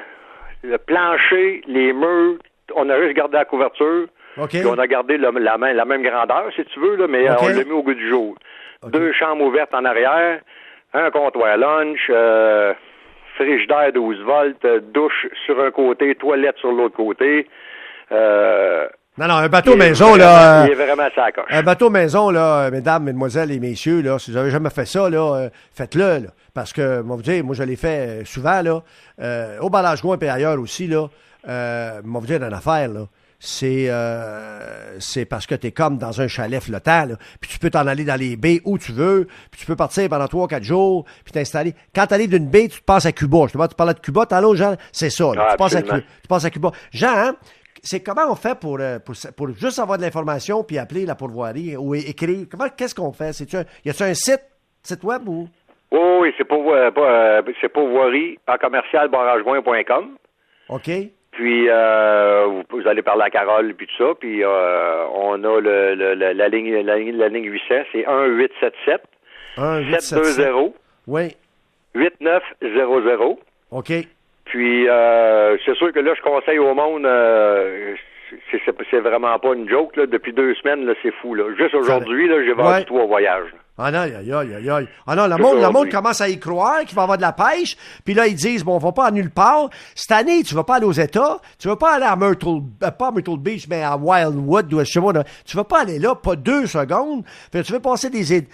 Le 0.64 0.76
plancher, 0.78 1.62
les 1.68 1.92
murs, 1.92 2.36
on 2.74 2.88
a 2.90 3.00
juste 3.00 3.14
gardé 3.14 3.36
la 3.36 3.44
couverture. 3.44 4.06
OK. 4.36 4.48
Puis 4.50 4.66
on 4.66 4.78
a 4.78 4.86
gardé 4.86 5.16
le- 5.16 5.30
la, 5.38 5.56
même, 5.58 5.76
la 5.76 5.84
même 5.84 6.02
grandeur, 6.02 6.46
si 6.54 6.64
tu 6.64 6.80
veux, 6.80 6.96
là, 6.96 7.06
mais 7.08 7.28
euh, 7.28 7.34
OK. 7.34 7.40
on 7.42 7.48
l'a 7.48 7.64
mis 7.64 7.70
au 7.72 7.82
goût 7.82 7.94
du 7.94 8.08
jour. 8.08 8.36
Deux 8.86 9.12
chambres 9.12 9.44
ouvertes 9.44 9.74
en 9.74 9.84
arrière, 9.84 10.40
un 10.94 11.10
comptoir 11.10 11.56
lunch, 11.56 12.00
euh, 12.10 12.72
frigidaire 13.44 13.92
12 13.92 14.18
volts, 14.24 14.64
euh, 14.64 14.80
douche 14.92 15.26
sur 15.46 15.60
un 15.62 15.70
côté, 15.70 16.14
toilette 16.14 16.56
sur 16.58 16.72
l'autre 16.72 16.96
côté. 16.96 17.48
Euh, 18.12 18.86
Non, 19.18 19.26
non, 19.28 19.34
un 19.34 19.48
bateau 19.48 19.72
il 19.72 19.78
maison, 19.78 20.10
vraiment- 20.10 20.24
là. 20.24 20.64
Il 20.66 20.70
euh, 20.70 20.72
est 20.72 20.86
vraiment 20.86 21.08
sa 21.14 21.32
coche. 21.32 21.44
Un 21.50 21.62
bateau 21.62 21.90
maison, 21.90 22.30
là, 22.30 22.70
mesdames, 22.70 23.04
mesdemoiselles 23.04 23.52
et 23.52 23.58
messieurs, 23.60 24.02
là, 24.02 24.18
si 24.18 24.30
vous 24.30 24.36
avez 24.36 24.50
jamais 24.50 24.70
fait 24.70 24.86
ça, 24.86 25.08
là, 25.10 25.34
euh, 25.36 25.48
faites-le, 25.74 26.24
là. 26.24 26.30
Parce 26.54 26.72
que, 26.72 27.00
moi, 27.02 27.16
vous 27.16 27.22
dire, 27.22 27.44
moi, 27.44 27.54
je 27.54 27.62
l'ai 27.62 27.76
fait 27.76 28.24
souvent, 28.24 28.62
là, 28.62 28.82
euh, 29.20 29.58
au 29.60 29.70
Gouin 29.70 30.16
et 30.20 30.28
ailleurs 30.28 30.58
aussi, 30.60 30.86
là, 30.86 31.06
euh, 31.48 32.00
moi, 32.04 32.20
vous 32.20 32.26
dire 32.26 32.42
une 32.42 32.52
affaire, 32.52 32.88
là. 32.88 33.00
C'est, 33.42 33.86
euh, 33.88 35.00
c'est 35.00 35.24
parce 35.24 35.46
que 35.46 35.54
t'es 35.54 35.72
comme 35.72 35.96
dans 35.96 36.20
un 36.20 36.28
chalet 36.28 36.62
flottant, 36.62 37.06
là. 37.06 37.14
Puis 37.40 37.50
tu 37.50 37.58
peux 37.58 37.70
t'en 37.70 37.86
aller 37.86 38.04
dans 38.04 38.20
les 38.20 38.36
baies 38.36 38.60
où 38.66 38.76
tu 38.76 38.92
veux, 38.92 39.26
puis 39.50 39.60
tu 39.60 39.66
peux 39.66 39.76
partir 39.76 40.06
pendant 40.10 40.28
trois, 40.28 40.46
quatre 40.46 40.62
jours, 40.62 41.06
puis 41.24 41.32
t'installer. 41.32 41.72
Quand 41.94 42.06
t'arrives 42.06 42.28
d'une 42.28 42.48
baie, 42.50 42.68
tu 42.68 42.80
te 42.80 42.84
passes 42.84 43.06
à 43.06 43.12
Cuba. 43.12 43.46
Je 43.46 43.52
te 43.52 43.56
vois, 43.56 43.66
tu 43.66 43.74
parlais 43.74 43.94
de 43.94 44.00
Cuba, 44.00 44.26
t'as 44.26 44.42
l'autre, 44.42 44.56
Jean? 44.56 44.76
C'est 44.92 45.08
ça, 45.08 45.34
là. 45.34 45.46
Ah, 45.48 45.50
tu, 45.52 45.56
passes 45.56 45.74
à, 45.74 45.82
tu 45.82 46.02
passes 46.28 46.44
à 46.44 46.50
Cuba. 46.50 46.70
Jean, 46.92 47.16
hein, 47.16 47.36
c'est 47.82 48.02
comment 48.02 48.30
on 48.30 48.34
fait 48.34 48.58
pour, 48.60 48.78
euh, 48.78 48.98
pour, 48.98 49.14
pour 49.34 49.48
juste 49.56 49.78
avoir 49.78 49.96
de 49.96 50.02
l'information 50.02 50.62
puis 50.62 50.76
appeler 50.76 51.06
la 51.06 51.14
pourvoirie 51.14 51.78
ou 51.78 51.94
écrire? 51.94 52.46
Comment, 52.50 52.68
qu'est-ce 52.68 52.94
qu'on 52.94 53.12
fait? 53.12 53.32
C'est-tu 53.32 53.56
un, 53.56 53.64
y 53.86 53.88
a-tu 53.88 54.02
un 54.02 54.12
site, 54.12 54.44
site 54.82 55.02
web 55.02 55.26
ou? 55.26 55.48
Oui, 55.92 55.98
oui, 56.20 56.34
c'est 56.36 56.44
pour, 56.44 56.70
euh, 56.70 56.90
euh, 56.94 57.42
c'est 57.58 57.72
pour 57.72 57.88
voirie 57.88 58.38
en 58.46 58.58
commercial. 58.58 59.08
OK? 60.68 60.90
Puis 61.32 61.66
euh, 61.68 62.44
vous, 62.46 62.62
vous 62.70 62.88
allez 62.88 63.02
parler 63.02 63.22
à 63.24 63.30
Carole 63.30 63.72
puis 63.74 63.86
tout 63.86 64.04
ça. 64.04 64.12
Puis 64.18 64.42
euh, 64.44 65.04
on 65.14 65.42
a 65.44 65.60
le, 65.60 65.94
le- 65.94 66.14
la 66.32 66.48
ligne 66.48 66.82
la, 66.82 66.96
ligne- 66.98 67.16
la 67.16 67.28
ligne 67.28 67.44
800, 67.50 67.74
c'est 67.92 68.04
1 68.06 68.24
877 68.26 69.02
1, 69.56 69.78
8, 69.78 70.00
7, 70.00 70.24
720 70.24 70.72
Oui. 71.06 71.36
8900. 71.94 73.38
OK. 73.70 73.92
Puis 74.44 74.88
euh, 74.88 75.56
c'est 75.64 75.74
sûr 75.76 75.92
que 75.92 76.00
là, 76.00 76.12
je 76.16 76.22
conseille 76.22 76.58
au 76.58 76.74
monde, 76.74 77.06
euh, 77.06 77.94
c'est, 78.50 78.60
c'est, 78.64 78.74
c'est 78.90 79.00
vraiment 79.00 79.38
pas 79.38 79.54
une 79.54 79.68
joke, 79.68 79.96
là. 79.96 80.06
Depuis 80.06 80.32
deux 80.32 80.54
semaines, 80.54 80.84
là, 80.86 80.94
c'est 81.02 81.12
fou, 81.20 81.34
là. 81.34 81.44
Juste 81.58 81.74
aujourd'hui, 81.74 82.28
là, 82.28 82.36
j'ai 82.44 82.52
vendu 82.52 82.68
Ouais. 82.78 82.84
trois 82.84 83.06
voyages. 83.06 83.48
Ah 83.82 83.90
non, 83.90 84.00
aïe, 84.00 84.14
aïe. 84.68 84.88
Ah 85.06 85.16
non, 85.16 85.26
le 85.26 85.36
monde, 85.42 85.60
le 85.62 85.70
monde 85.70 85.88
commence 85.90 86.20
à 86.20 86.28
y 86.28 86.38
croire 86.38 86.80
qu'il 86.80 86.94
va 86.94 87.02
y 87.02 87.04
avoir 87.04 87.16
de 87.16 87.22
la 87.22 87.32
pêche. 87.32 87.76
Puis 88.04 88.12
là, 88.12 88.26
ils 88.26 88.34
disent, 88.34 88.62
bon, 88.62 88.74
on 88.74 88.78
va 88.78 88.92
pas 88.92 89.06
à 89.06 89.10
nulle 89.10 89.30
part. 89.30 89.70
Cette 89.94 90.12
année, 90.12 90.42
tu 90.42 90.54
vas 90.54 90.64
pas 90.64 90.76
aller 90.76 90.84
aux 90.84 90.92
États. 90.92 91.38
Tu 91.58 91.66
vas 91.66 91.76
pas 91.76 91.94
aller 91.94 92.04
à 92.04 92.14
Myrtle, 92.14 92.60
euh, 92.82 92.90
pas 92.90 93.08
à 93.08 93.10
Myrtle 93.10 93.38
Beach, 93.38 93.66
mais 93.70 93.82
à 93.82 93.96
Wildwood, 93.96 94.72
ou 94.74 94.80
je 94.80 94.84
sais 94.84 95.00
pas, 95.00 95.12
là. 95.12 95.24
Tu 95.46 95.56
vas 95.56 95.64
pas 95.64 95.80
aller 95.80 95.98
là, 95.98 96.14
pas 96.14 96.36
deux 96.36 96.66
secondes. 96.66 97.24
Puis 97.50 97.62
tu 97.62 97.72
veux 97.72 97.80
passer 97.80 98.10
des, 98.10 98.46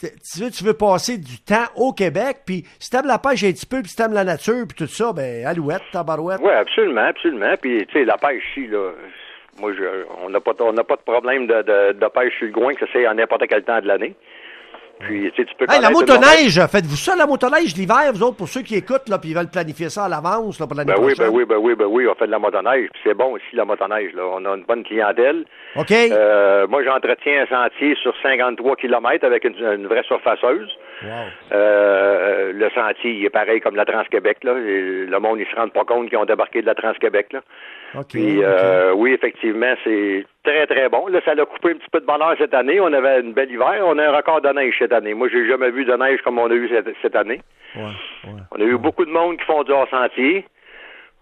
tu 0.00 0.42
veux, 0.42 0.50
tu 0.50 0.64
veux 0.64 0.74
passer 0.74 1.18
du 1.18 1.38
temps 1.40 1.66
au 1.76 1.92
Québec, 1.92 2.38
puis 2.46 2.64
si 2.78 2.90
t'aimes 2.90 3.06
la 3.06 3.18
pêche 3.18 3.44
un 3.44 3.52
petit 3.52 3.66
peu, 3.66 3.80
puis 3.80 3.90
si 3.90 3.96
t'aimes 3.96 4.12
la 4.12 4.24
nature, 4.24 4.64
puis 4.68 4.76
tout 4.76 4.86
ça, 4.86 5.12
ben, 5.12 5.46
alouette, 5.46 5.82
tabarouette. 5.92 6.40
Oui, 6.42 6.52
absolument, 6.52 7.06
absolument. 7.06 7.54
Puis, 7.60 7.86
tu 7.86 7.92
sais, 7.92 8.04
la 8.04 8.16
pêche 8.16 8.42
ici, 8.50 8.66
là, 8.66 8.92
moi, 9.60 9.72
je, 9.74 10.04
on 10.24 10.30
n'a 10.30 10.40
pas, 10.40 10.54
pas 10.54 10.96
de 10.96 11.02
problème 11.02 11.46
de, 11.46 11.62
de, 11.62 11.92
de 11.92 12.06
pêche 12.08 12.36
sur 12.38 12.46
le 12.46 12.52
goin, 12.52 12.74
que 12.74 12.84
c'est 12.92 13.06
à 13.06 13.14
n'importe 13.14 13.46
quel 13.48 13.62
temps 13.62 13.80
de 13.80 13.86
l'année. 13.86 14.14
Puis, 15.00 15.32
tu 15.32 15.42
sais, 15.42 15.48
tu 15.48 15.54
peux 15.56 15.66
Hey, 15.72 15.80
la 15.80 15.90
motoneige, 15.90 16.60
faites-vous 16.70 16.96
ça, 16.96 17.16
la 17.16 17.26
motoneige 17.26 17.74
l'hiver, 17.76 18.12
vous 18.12 18.22
autres, 18.22 18.36
pour 18.36 18.48
ceux 18.48 18.62
qui 18.62 18.76
écoutent, 18.76 19.08
là, 19.08 19.18
puis 19.18 19.30
ils 19.30 19.36
veulent 19.36 19.50
planifier 19.50 19.88
ça 19.88 20.04
à 20.04 20.08
l'avance, 20.08 20.60
là, 20.60 20.66
pour 20.66 20.76
l'année 20.76 20.92
Ben 20.94 21.02
oui, 21.02 21.14
ben 21.16 21.28
oui, 21.30 21.44
ben 21.44 21.56
oui, 21.56 21.74
ben 21.74 21.86
oui, 21.86 22.06
on 22.06 22.14
fait 22.14 22.26
de 22.26 22.30
la 22.30 22.38
motoneige. 22.38 22.88
Puis 22.92 23.00
c'est 23.04 23.14
bon 23.14 23.32
aussi, 23.32 23.54
la 23.54 23.64
motoneige, 23.64 24.12
là. 24.14 24.22
On 24.32 24.44
a 24.44 24.56
une 24.56 24.64
bonne 24.64 24.84
clientèle. 24.84 25.44
OK? 25.76 25.90
Euh, 25.90 26.66
moi, 26.68 26.84
j'entretiens 26.84 27.42
un 27.42 27.46
sentier 27.46 27.96
sur 28.02 28.14
53 28.22 28.76
km 28.76 29.24
avec 29.24 29.44
une, 29.44 29.56
une 29.56 29.86
vraie 29.86 30.04
surfaceuse. 30.04 30.70
Wow. 31.02 31.10
Euh, 31.52 32.52
le 32.52 32.70
sentier, 32.70 33.12
il 33.12 33.24
est 33.24 33.30
pareil 33.30 33.60
comme 33.60 33.76
la 33.76 33.84
Trans-Québec, 33.84 34.38
là. 34.42 34.52
Le 34.54 35.18
monde, 35.18 35.40
ils 35.40 35.46
se 35.46 35.56
rendent 35.56 35.72
pas 35.72 35.84
compte 35.84 36.08
qu'ils 36.08 36.18
ont 36.18 36.24
débarqué 36.24 36.60
de 36.60 36.66
la 36.66 36.74
Trans-Québec, 36.74 37.32
là. 37.32 37.40
Puis, 38.08 38.42
euh, 38.42 38.92
oui, 38.92 39.12
effectivement, 39.12 39.74
c'est 39.82 40.24
très, 40.44 40.66
très 40.66 40.88
bon. 40.88 41.06
Là, 41.08 41.20
ça 41.24 41.34
l'a 41.34 41.44
coupé 41.44 41.70
un 41.70 41.74
petit 41.74 41.90
peu 41.90 42.00
de 42.00 42.06
bonheur 42.06 42.34
cette 42.38 42.54
année. 42.54 42.80
On 42.80 42.92
avait 42.92 43.20
une 43.20 43.32
belle 43.32 43.50
hiver. 43.50 43.82
On 43.84 43.98
a 43.98 44.08
un 44.08 44.16
record 44.16 44.40
de 44.40 44.48
neige 44.50 44.76
cette 44.78 44.92
année. 44.92 45.14
Moi, 45.14 45.28
j'ai 45.32 45.48
jamais 45.48 45.70
vu 45.70 45.84
de 45.84 45.94
neige 45.94 46.20
comme 46.22 46.38
on 46.38 46.50
a 46.50 46.54
eu 46.54 46.68
cette, 46.68 46.94
cette 47.02 47.16
année. 47.16 47.40
Ouais, 47.74 47.82
ouais. 48.24 48.40
On 48.52 48.60
a 48.60 48.64
eu 48.64 48.76
beaucoup 48.76 49.04
de 49.04 49.10
monde 49.10 49.38
qui 49.38 49.44
font 49.44 49.62
du 49.64 49.72
hors-sentier. 49.72 50.44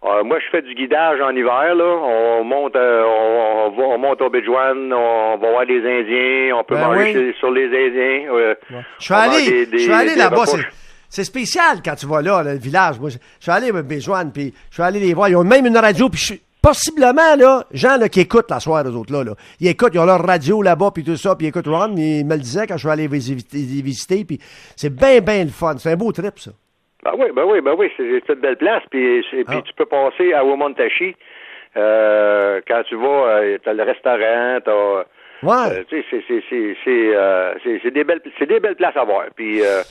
Euh, 0.05 0.23
moi, 0.23 0.39
je 0.39 0.45
fais 0.51 0.63
du 0.63 0.75
guidage 0.75 1.21
en 1.21 1.31
hiver. 1.35 1.75
Là. 1.75 1.85
On 1.85 2.45
monte, 2.45 2.77
euh, 2.77 3.03
on, 3.05 3.67
on 3.67 3.71
va, 3.77 3.83
on 3.95 3.99
monte 3.99 4.23
au 4.23 4.31
Béjouane, 4.31 4.93
on 4.93 5.37
va 5.39 5.51
voir 5.51 5.65
les 5.65 5.79
Indiens, 5.81 6.57
on 6.57 6.63
peut 6.65 6.77
Ben 6.77 6.87
manger 6.87 7.05
oui. 7.05 7.13
chez- 7.13 7.39
sur 7.39 7.51
les 7.51 7.67
Indiens. 7.67 8.33
euh, 8.33 8.55
Je 9.01 9.05
suis 9.05 9.15
allé, 9.15 9.45
des- 9.51 9.67
des- 9.67 9.79
je 9.79 9.83
suis 9.85 9.93
allé 9.93 10.15
là-bas. 10.15 10.45
C'est, 11.11 11.25
spécial 11.25 11.79
quand 11.85 11.95
tu 11.97 12.07
vas 12.07 12.23
là, 12.23 12.43
le 12.45 12.59
village. 12.59 13.01
Moi, 13.01 13.11
je, 13.11 13.17
je 13.17 13.43
suis 13.43 13.51
allé 13.51 13.73
me 13.73 13.83
Béjoine, 13.83 14.31
puis 14.31 14.53
je 14.69 14.75
suis 14.75 14.83
allé 14.83 15.01
les 15.01 15.15
voir. 15.15 15.29
Ils 15.31 15.37
ont 15.37 15.43
même 15.45 15.67
une 15.67 15.77
radio, 15.79 16.09
puis 16.09 16.21
je 16.21 16.25
suis- 16.27 16.43
possiblement, 16.63 17.35
là, 17.37 17.65
gens 17.73 17.97
là, 17.97 18.09
qui 18.09 18.21
écoutent 18.21 18.51
la 18.51 18.61
soirée, 18.61 18.89
eux 18.89 18.93
autres, 18.95 19.13
là, 19.13 19.25
là. 19.25 19.33
Ils 19.59 19.69
écoutent, 19.69 19.95
ils 19.95 19.99
ont 20.01 20.05
leur 20.05 20.25
radio 20.25 20.61
là-bas, 20.63 20.91
puis 20.95 21.03
tout 21.05 21.17
ça, 21.17 21.35
puis 21.35 21.47
ils 21.47 21.49
écoutent 21.49 21.67
Ron, 21.67 21.95
il 21.97 22.25
me 22.27 22.35
le 22.35 22.41
disait 22.41 22.67
quand 22.67 22.75
je 22.75 22.81
suis 22.81 22.89
allé 22.91 23.03
les 23.03 23.09
visiter, 23.09 23.57
les 23.59 23.83
visiter, 23.83 24.25
puis 24.25 24.39
c'est 24.77 24.95
bien, 24.95 25.21
bien 25.21 25.45
le 25.45 25.51
fun. 25.51 25.75
C'est 25.79 25.91
un 25.93 25.97
beau 25.97 26.13
trip, 26.13 26.39
ça. 26.39 26.51
Ben 27.05 27.13
oui, 27.17 27.27
ben 27.35 27.45
oui, 27.45 27.61
ben 27.61 27.75
oui, 27.79 27.91
c'est 27.97 28.23
c'est 28.27 28.33
une 28.35 28.41
belle 28.41 28.57
place. 28.57 28.83
Puis, 28.91 29.25
Ah. 29.47 29.61
tu 29.65 29.73
peux 29.75 29.87
passer 29.87 30.33
à 30.33 30.45
Womontashi. 30.45 31.15
Euh, 31.77 32.61
quand 32.67 32.83
tu 32.89 32.97
vas, 32.97 33.07
euh, 33.39 33.59
t'as 33.63 33.73
le 33.73 33.83
restaurant, 33.85 34.59
t'as. 34.65 35.05
Ouais. 35.43 35.79
euh, 35.79 35.85
tu 35.89 36.01
sais, 36.03 36.05
c'est 36.11 36.25
c'est 36.27 36.43
c'est 36.51 36.77
c'est 36.85 37.15
euh, 37.15 37.55
c'est 37.63 37.81
c'est 37.85 37.91
des 37.93 38.03
belles 38.03 38.21
c'est 38.39 38.47
des 38.47 38.59
belles 38.59 38.75
places 38.75 38.97
à 38.97 39.05
voir. 39.05 39.27
Puis, 39.37 39.61
euh, 39.63 39.83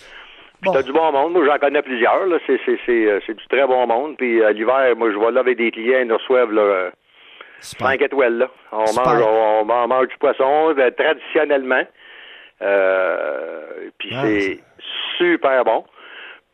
puis 0.60 0.66
Bon. 0.70 0.74
t'as 0.74 0.82
du 0.84 0.92
bon 0.92 1.12
monde. 1.14 1.32
Moi, 1.34 1.46
j'en 1.46 1.58
connais 1.60 1.82
plusieurs. 1.82 2.26
Là, 2.26 2.40
c'est 2.46 2.60
c'est 2.66 2.78
c'est 2.86 3.06
euh, 3.08 3.20
c'est 3.26 3.36
du 3.38 3.48
très 3.48 3.66
bon 3.66 3.88
monde. 3.88 4.18
Puis 4.18 4.42
euh, 4.42 4.52
l'hiver, 4.52 4.94
moi, 4.98 5.10
je 5.12 5.18
vais 5.18 5.32
là 5.32 5.40
avec 5.40 5.58
des 5.58 5.72
clients, 5.72 6.00
ils 6.02 6.08
nous 6.08 6.18
reçoivent 6.18 6.52
là. 6.52 6.62
euh, 6.62 6.90
Super. 7.62 7.88
5 7.88 8.02
étoiles, 8.02 8.38
là. 8.38 8.50
On 8.74 8.86
Super. 8.86 9.14
mange, 9.14 9.24
on, 9.26 9.62
on 9.72 9.88
mange 9.88 10.08
du 10.10 10.18
poisson 10.18 10.76
traditionnellement. 10.98 11.84
Euh, 12.62 13.90
puis 13.98 14.10
Ah, 14.14 14.22
c'est 14.26 14.60
super 15.18 15.64
bon. 15.64 15.84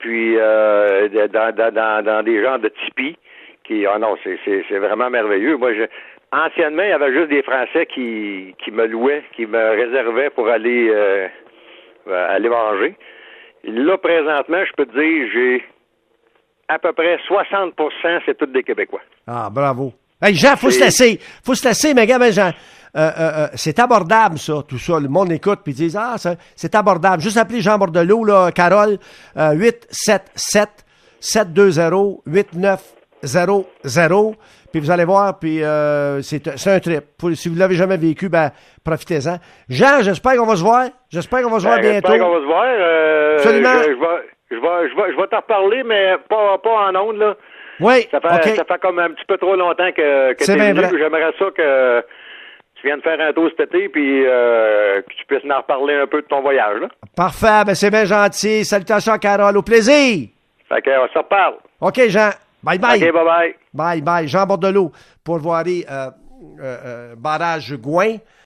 Puis 0.03 0.35
euh, 0.37 1.07
dans, 1.29 1.55
dans, 1.55 2.03
dans, 2.03 2.23
des 2.23 2.43
genres 2.43 2.59
de 2.59 2.67
tipis 2.67 3.15
qui 3.63 3.85
ah 3.85 3.97
non, 3.97 4.17
c'est, 4.21 4.37
c'est, 4.43 4.65
c'est 4.67 4.77
vraiment 4.77 5.09
merveilleux. 5.09 5.55
Moi 5.55 5.73
je 5.73 5.83
anciennement, 6.33 6.83
il 6.83 6.89
y 6.89 6.91
avait 6.91 7.13
juste 7.13 7.29
des 7.29 7.41
Français 7.41 7.85
qui, 7.85 8.53
qui 8.61 8.71
me 8.71 8.85
louaient, 8.85 9.23
qui 9.33 9.45
me 9.45 9.69
réservaient 9.81 10.29
pour 10.29 10.49
aller 10.49 10.89
euh, 10.89 11.29
euh, 12.09 12.35
aller 12.35 12.49
manger. 12.49 12.97
Là, 13.63 13.97
présentement, 13.97 14.65
je 14.65 14.73
peux 14.75 14.85
te 14.85 14.91
dire, 14.91 15.29
j'ai 15.33 15.65
à 16.67 16.79
peu 16.79 16.91
près 16.91 17.15
60% 17.29 18.19
c'est 18.25 18.37
tous 18.37 18.47
des 18.47 18.63
Québécois. 18.63 19.01
Ah, 19.25 19.47
bravo. 19.49 19.93
Hey, 20.21 20.35
Jean, 20.35 20.57
faut 20.57 20.69
se 20.69 20.81
laisser. 20.81 21.17
Faut 21.45 21.55
se 21.55 21.65
laisser, 21.65 21.93
mais 21.93 22.05
gars, 22.05 22.19
ben, 22.19 22.33
Jean, 22.33 22.51
euh, 22.95 22.99
euh, 22.99 23.11
euh, 23.19 23.47
c'est 23.55 23.79
abordable, 23.79 24.37
ça, 24.37 24.53
tout 24.67 24.77
ça. 24.77 24.99
Le 24.99 25.07
monde 25.09 25.31
écoute, 25.31 25.59
puis 25.63 25.73
disent, 25.73 25.97
ah, 25.99 26.17
ça, 26.17 26.35
c'est 26.55 26.75
abordable. 26.75 27.21
Juste 27.21 27.37
appeler 27.37 27.59
Jean 27.61 27.77
Bordelot, 27.77 28.23
là, 28.23 28.51
Carole, 28.51 28.97
euh, 29.37 29.53
877-720-8900. 33.23 34.35
Puis 34.71 34.79
vous 34.81 34.89
allez 34.89 35.05
voir, 35.05 35.37
puis 35.37 35.63
euh, 35.63 36.21
c'est 36.23 36.57
c'est 36.57 36.71
un 36.71 36.79
trip. 36.79 37.03
Si 37.35 37.47
vous 37.47 37.55
l'avez 37.55 37.75
jamais 37.75 37.97
vécu, 37.97 38.27
ben, 38.27 38.49
profitez-en. 38.83 39.37
Jean, 39.69 40.01
j'espère 40.01 40.35
qu'on 40.35 40.47
va 40.47 40.55
se 40.55 40.63
voir. 40.63 40.85
J'espère 41.11 41.43
qu'on 41.43 41.51
va 41.51 41.59
se 41.59 41.65
voir 41.67 41.77
Ben, 41.79 41.91
bientôt. 41.91 42.07
J'espère 42.11 42.27
qu'on 42.27 42.33
va 42.33 42.41
se 42.41 42.45
voir. 42.45 42.65
Euh, 42.65 43.35
Absolument. 43.37 43.73
Je, 43.83 43.83
je 43.83 43.89
vais, 43.89 44.23
je 44.49 44.55
vais, 44.55 44.89
je 44.89 44.95
vais, 44.95 45.11
je 45.11 45.17
vais 45.21 45.27
t'en 45.27 45.37
reparler, 45.37 45.83
mais 45.83 46.17
pas, 46.27 46.57
pas 46.57 46.89
en 46.89 46.95
ondes, 46.95 47.17
là. 47.17 47.35
Oui, 47.79 48.07
Ça 48.11 48.19
fait, 48.19 48.55
ça 48.55 48.63
fait 48.65 48.79
comme 48.81 48.99
un 48.99 49.09
petit 49.09 49.25
peu 49.27 49.37
trop 49.37 49.55
longtemps 49.55 49.91
que, 49.95 50.33
que 50.33 50.43
C'est. 50.43 50.57
J'aimerais 50.57 51.33
ça 51.37 51.45
que 51.55 52.03
tu 52.83 52.89
viennes 52.89 53.01
faire 53.01 53.19
un 53.21 53.31
tour 53.31 53.49
cet 53.57 53.73
été, 53.73 53.87
puis 53.87 54.25
euh, 54.25 55.01
que 55.01 55.13
tu 55.13 55.25
puisses 55.25 55.49
en 55.49 55.59
reparler 55.59 55.95
un 55.95 56.05
peu 56.05 56.21
de 56.21 56.27
ton 56.27 56.41
voyage, 56.41 56.81
là. 56.81 56.89
Parfait, 57.15 57.63
ben, 57.65 57.73
c'est 57.75 57.89
bien 57.89 58.03
gentil. 58.03 58.65
Salutations, 58.65 59.17
Carole. 59.17 59.55
Au 59.55 59.61
plaisir. 59.61 60.27
Fait 60.67 60.81
que, 60.81 60.89
on 60.89 61.07
se 61.07 61.17
reparle. 61.17 61.55
OK, 61.79 62.09
Jean. 62.09 62.31
Bye 62.61 62.79
bye. 62.79 62.97
OK, 62.97 63.13
bye-bye. 63.13 63.55
Bye 63.73 64.01
bye. 64.01 64.27
Jean 64.27 64.45
Bordelot 64.45 64.91
pour 65.23 65.37
voir 65.37 65.63
euh, 65.65 66.09
euh, 66.61 67.15
barrage 67.17 67.73
Gouin. 67.77 68.17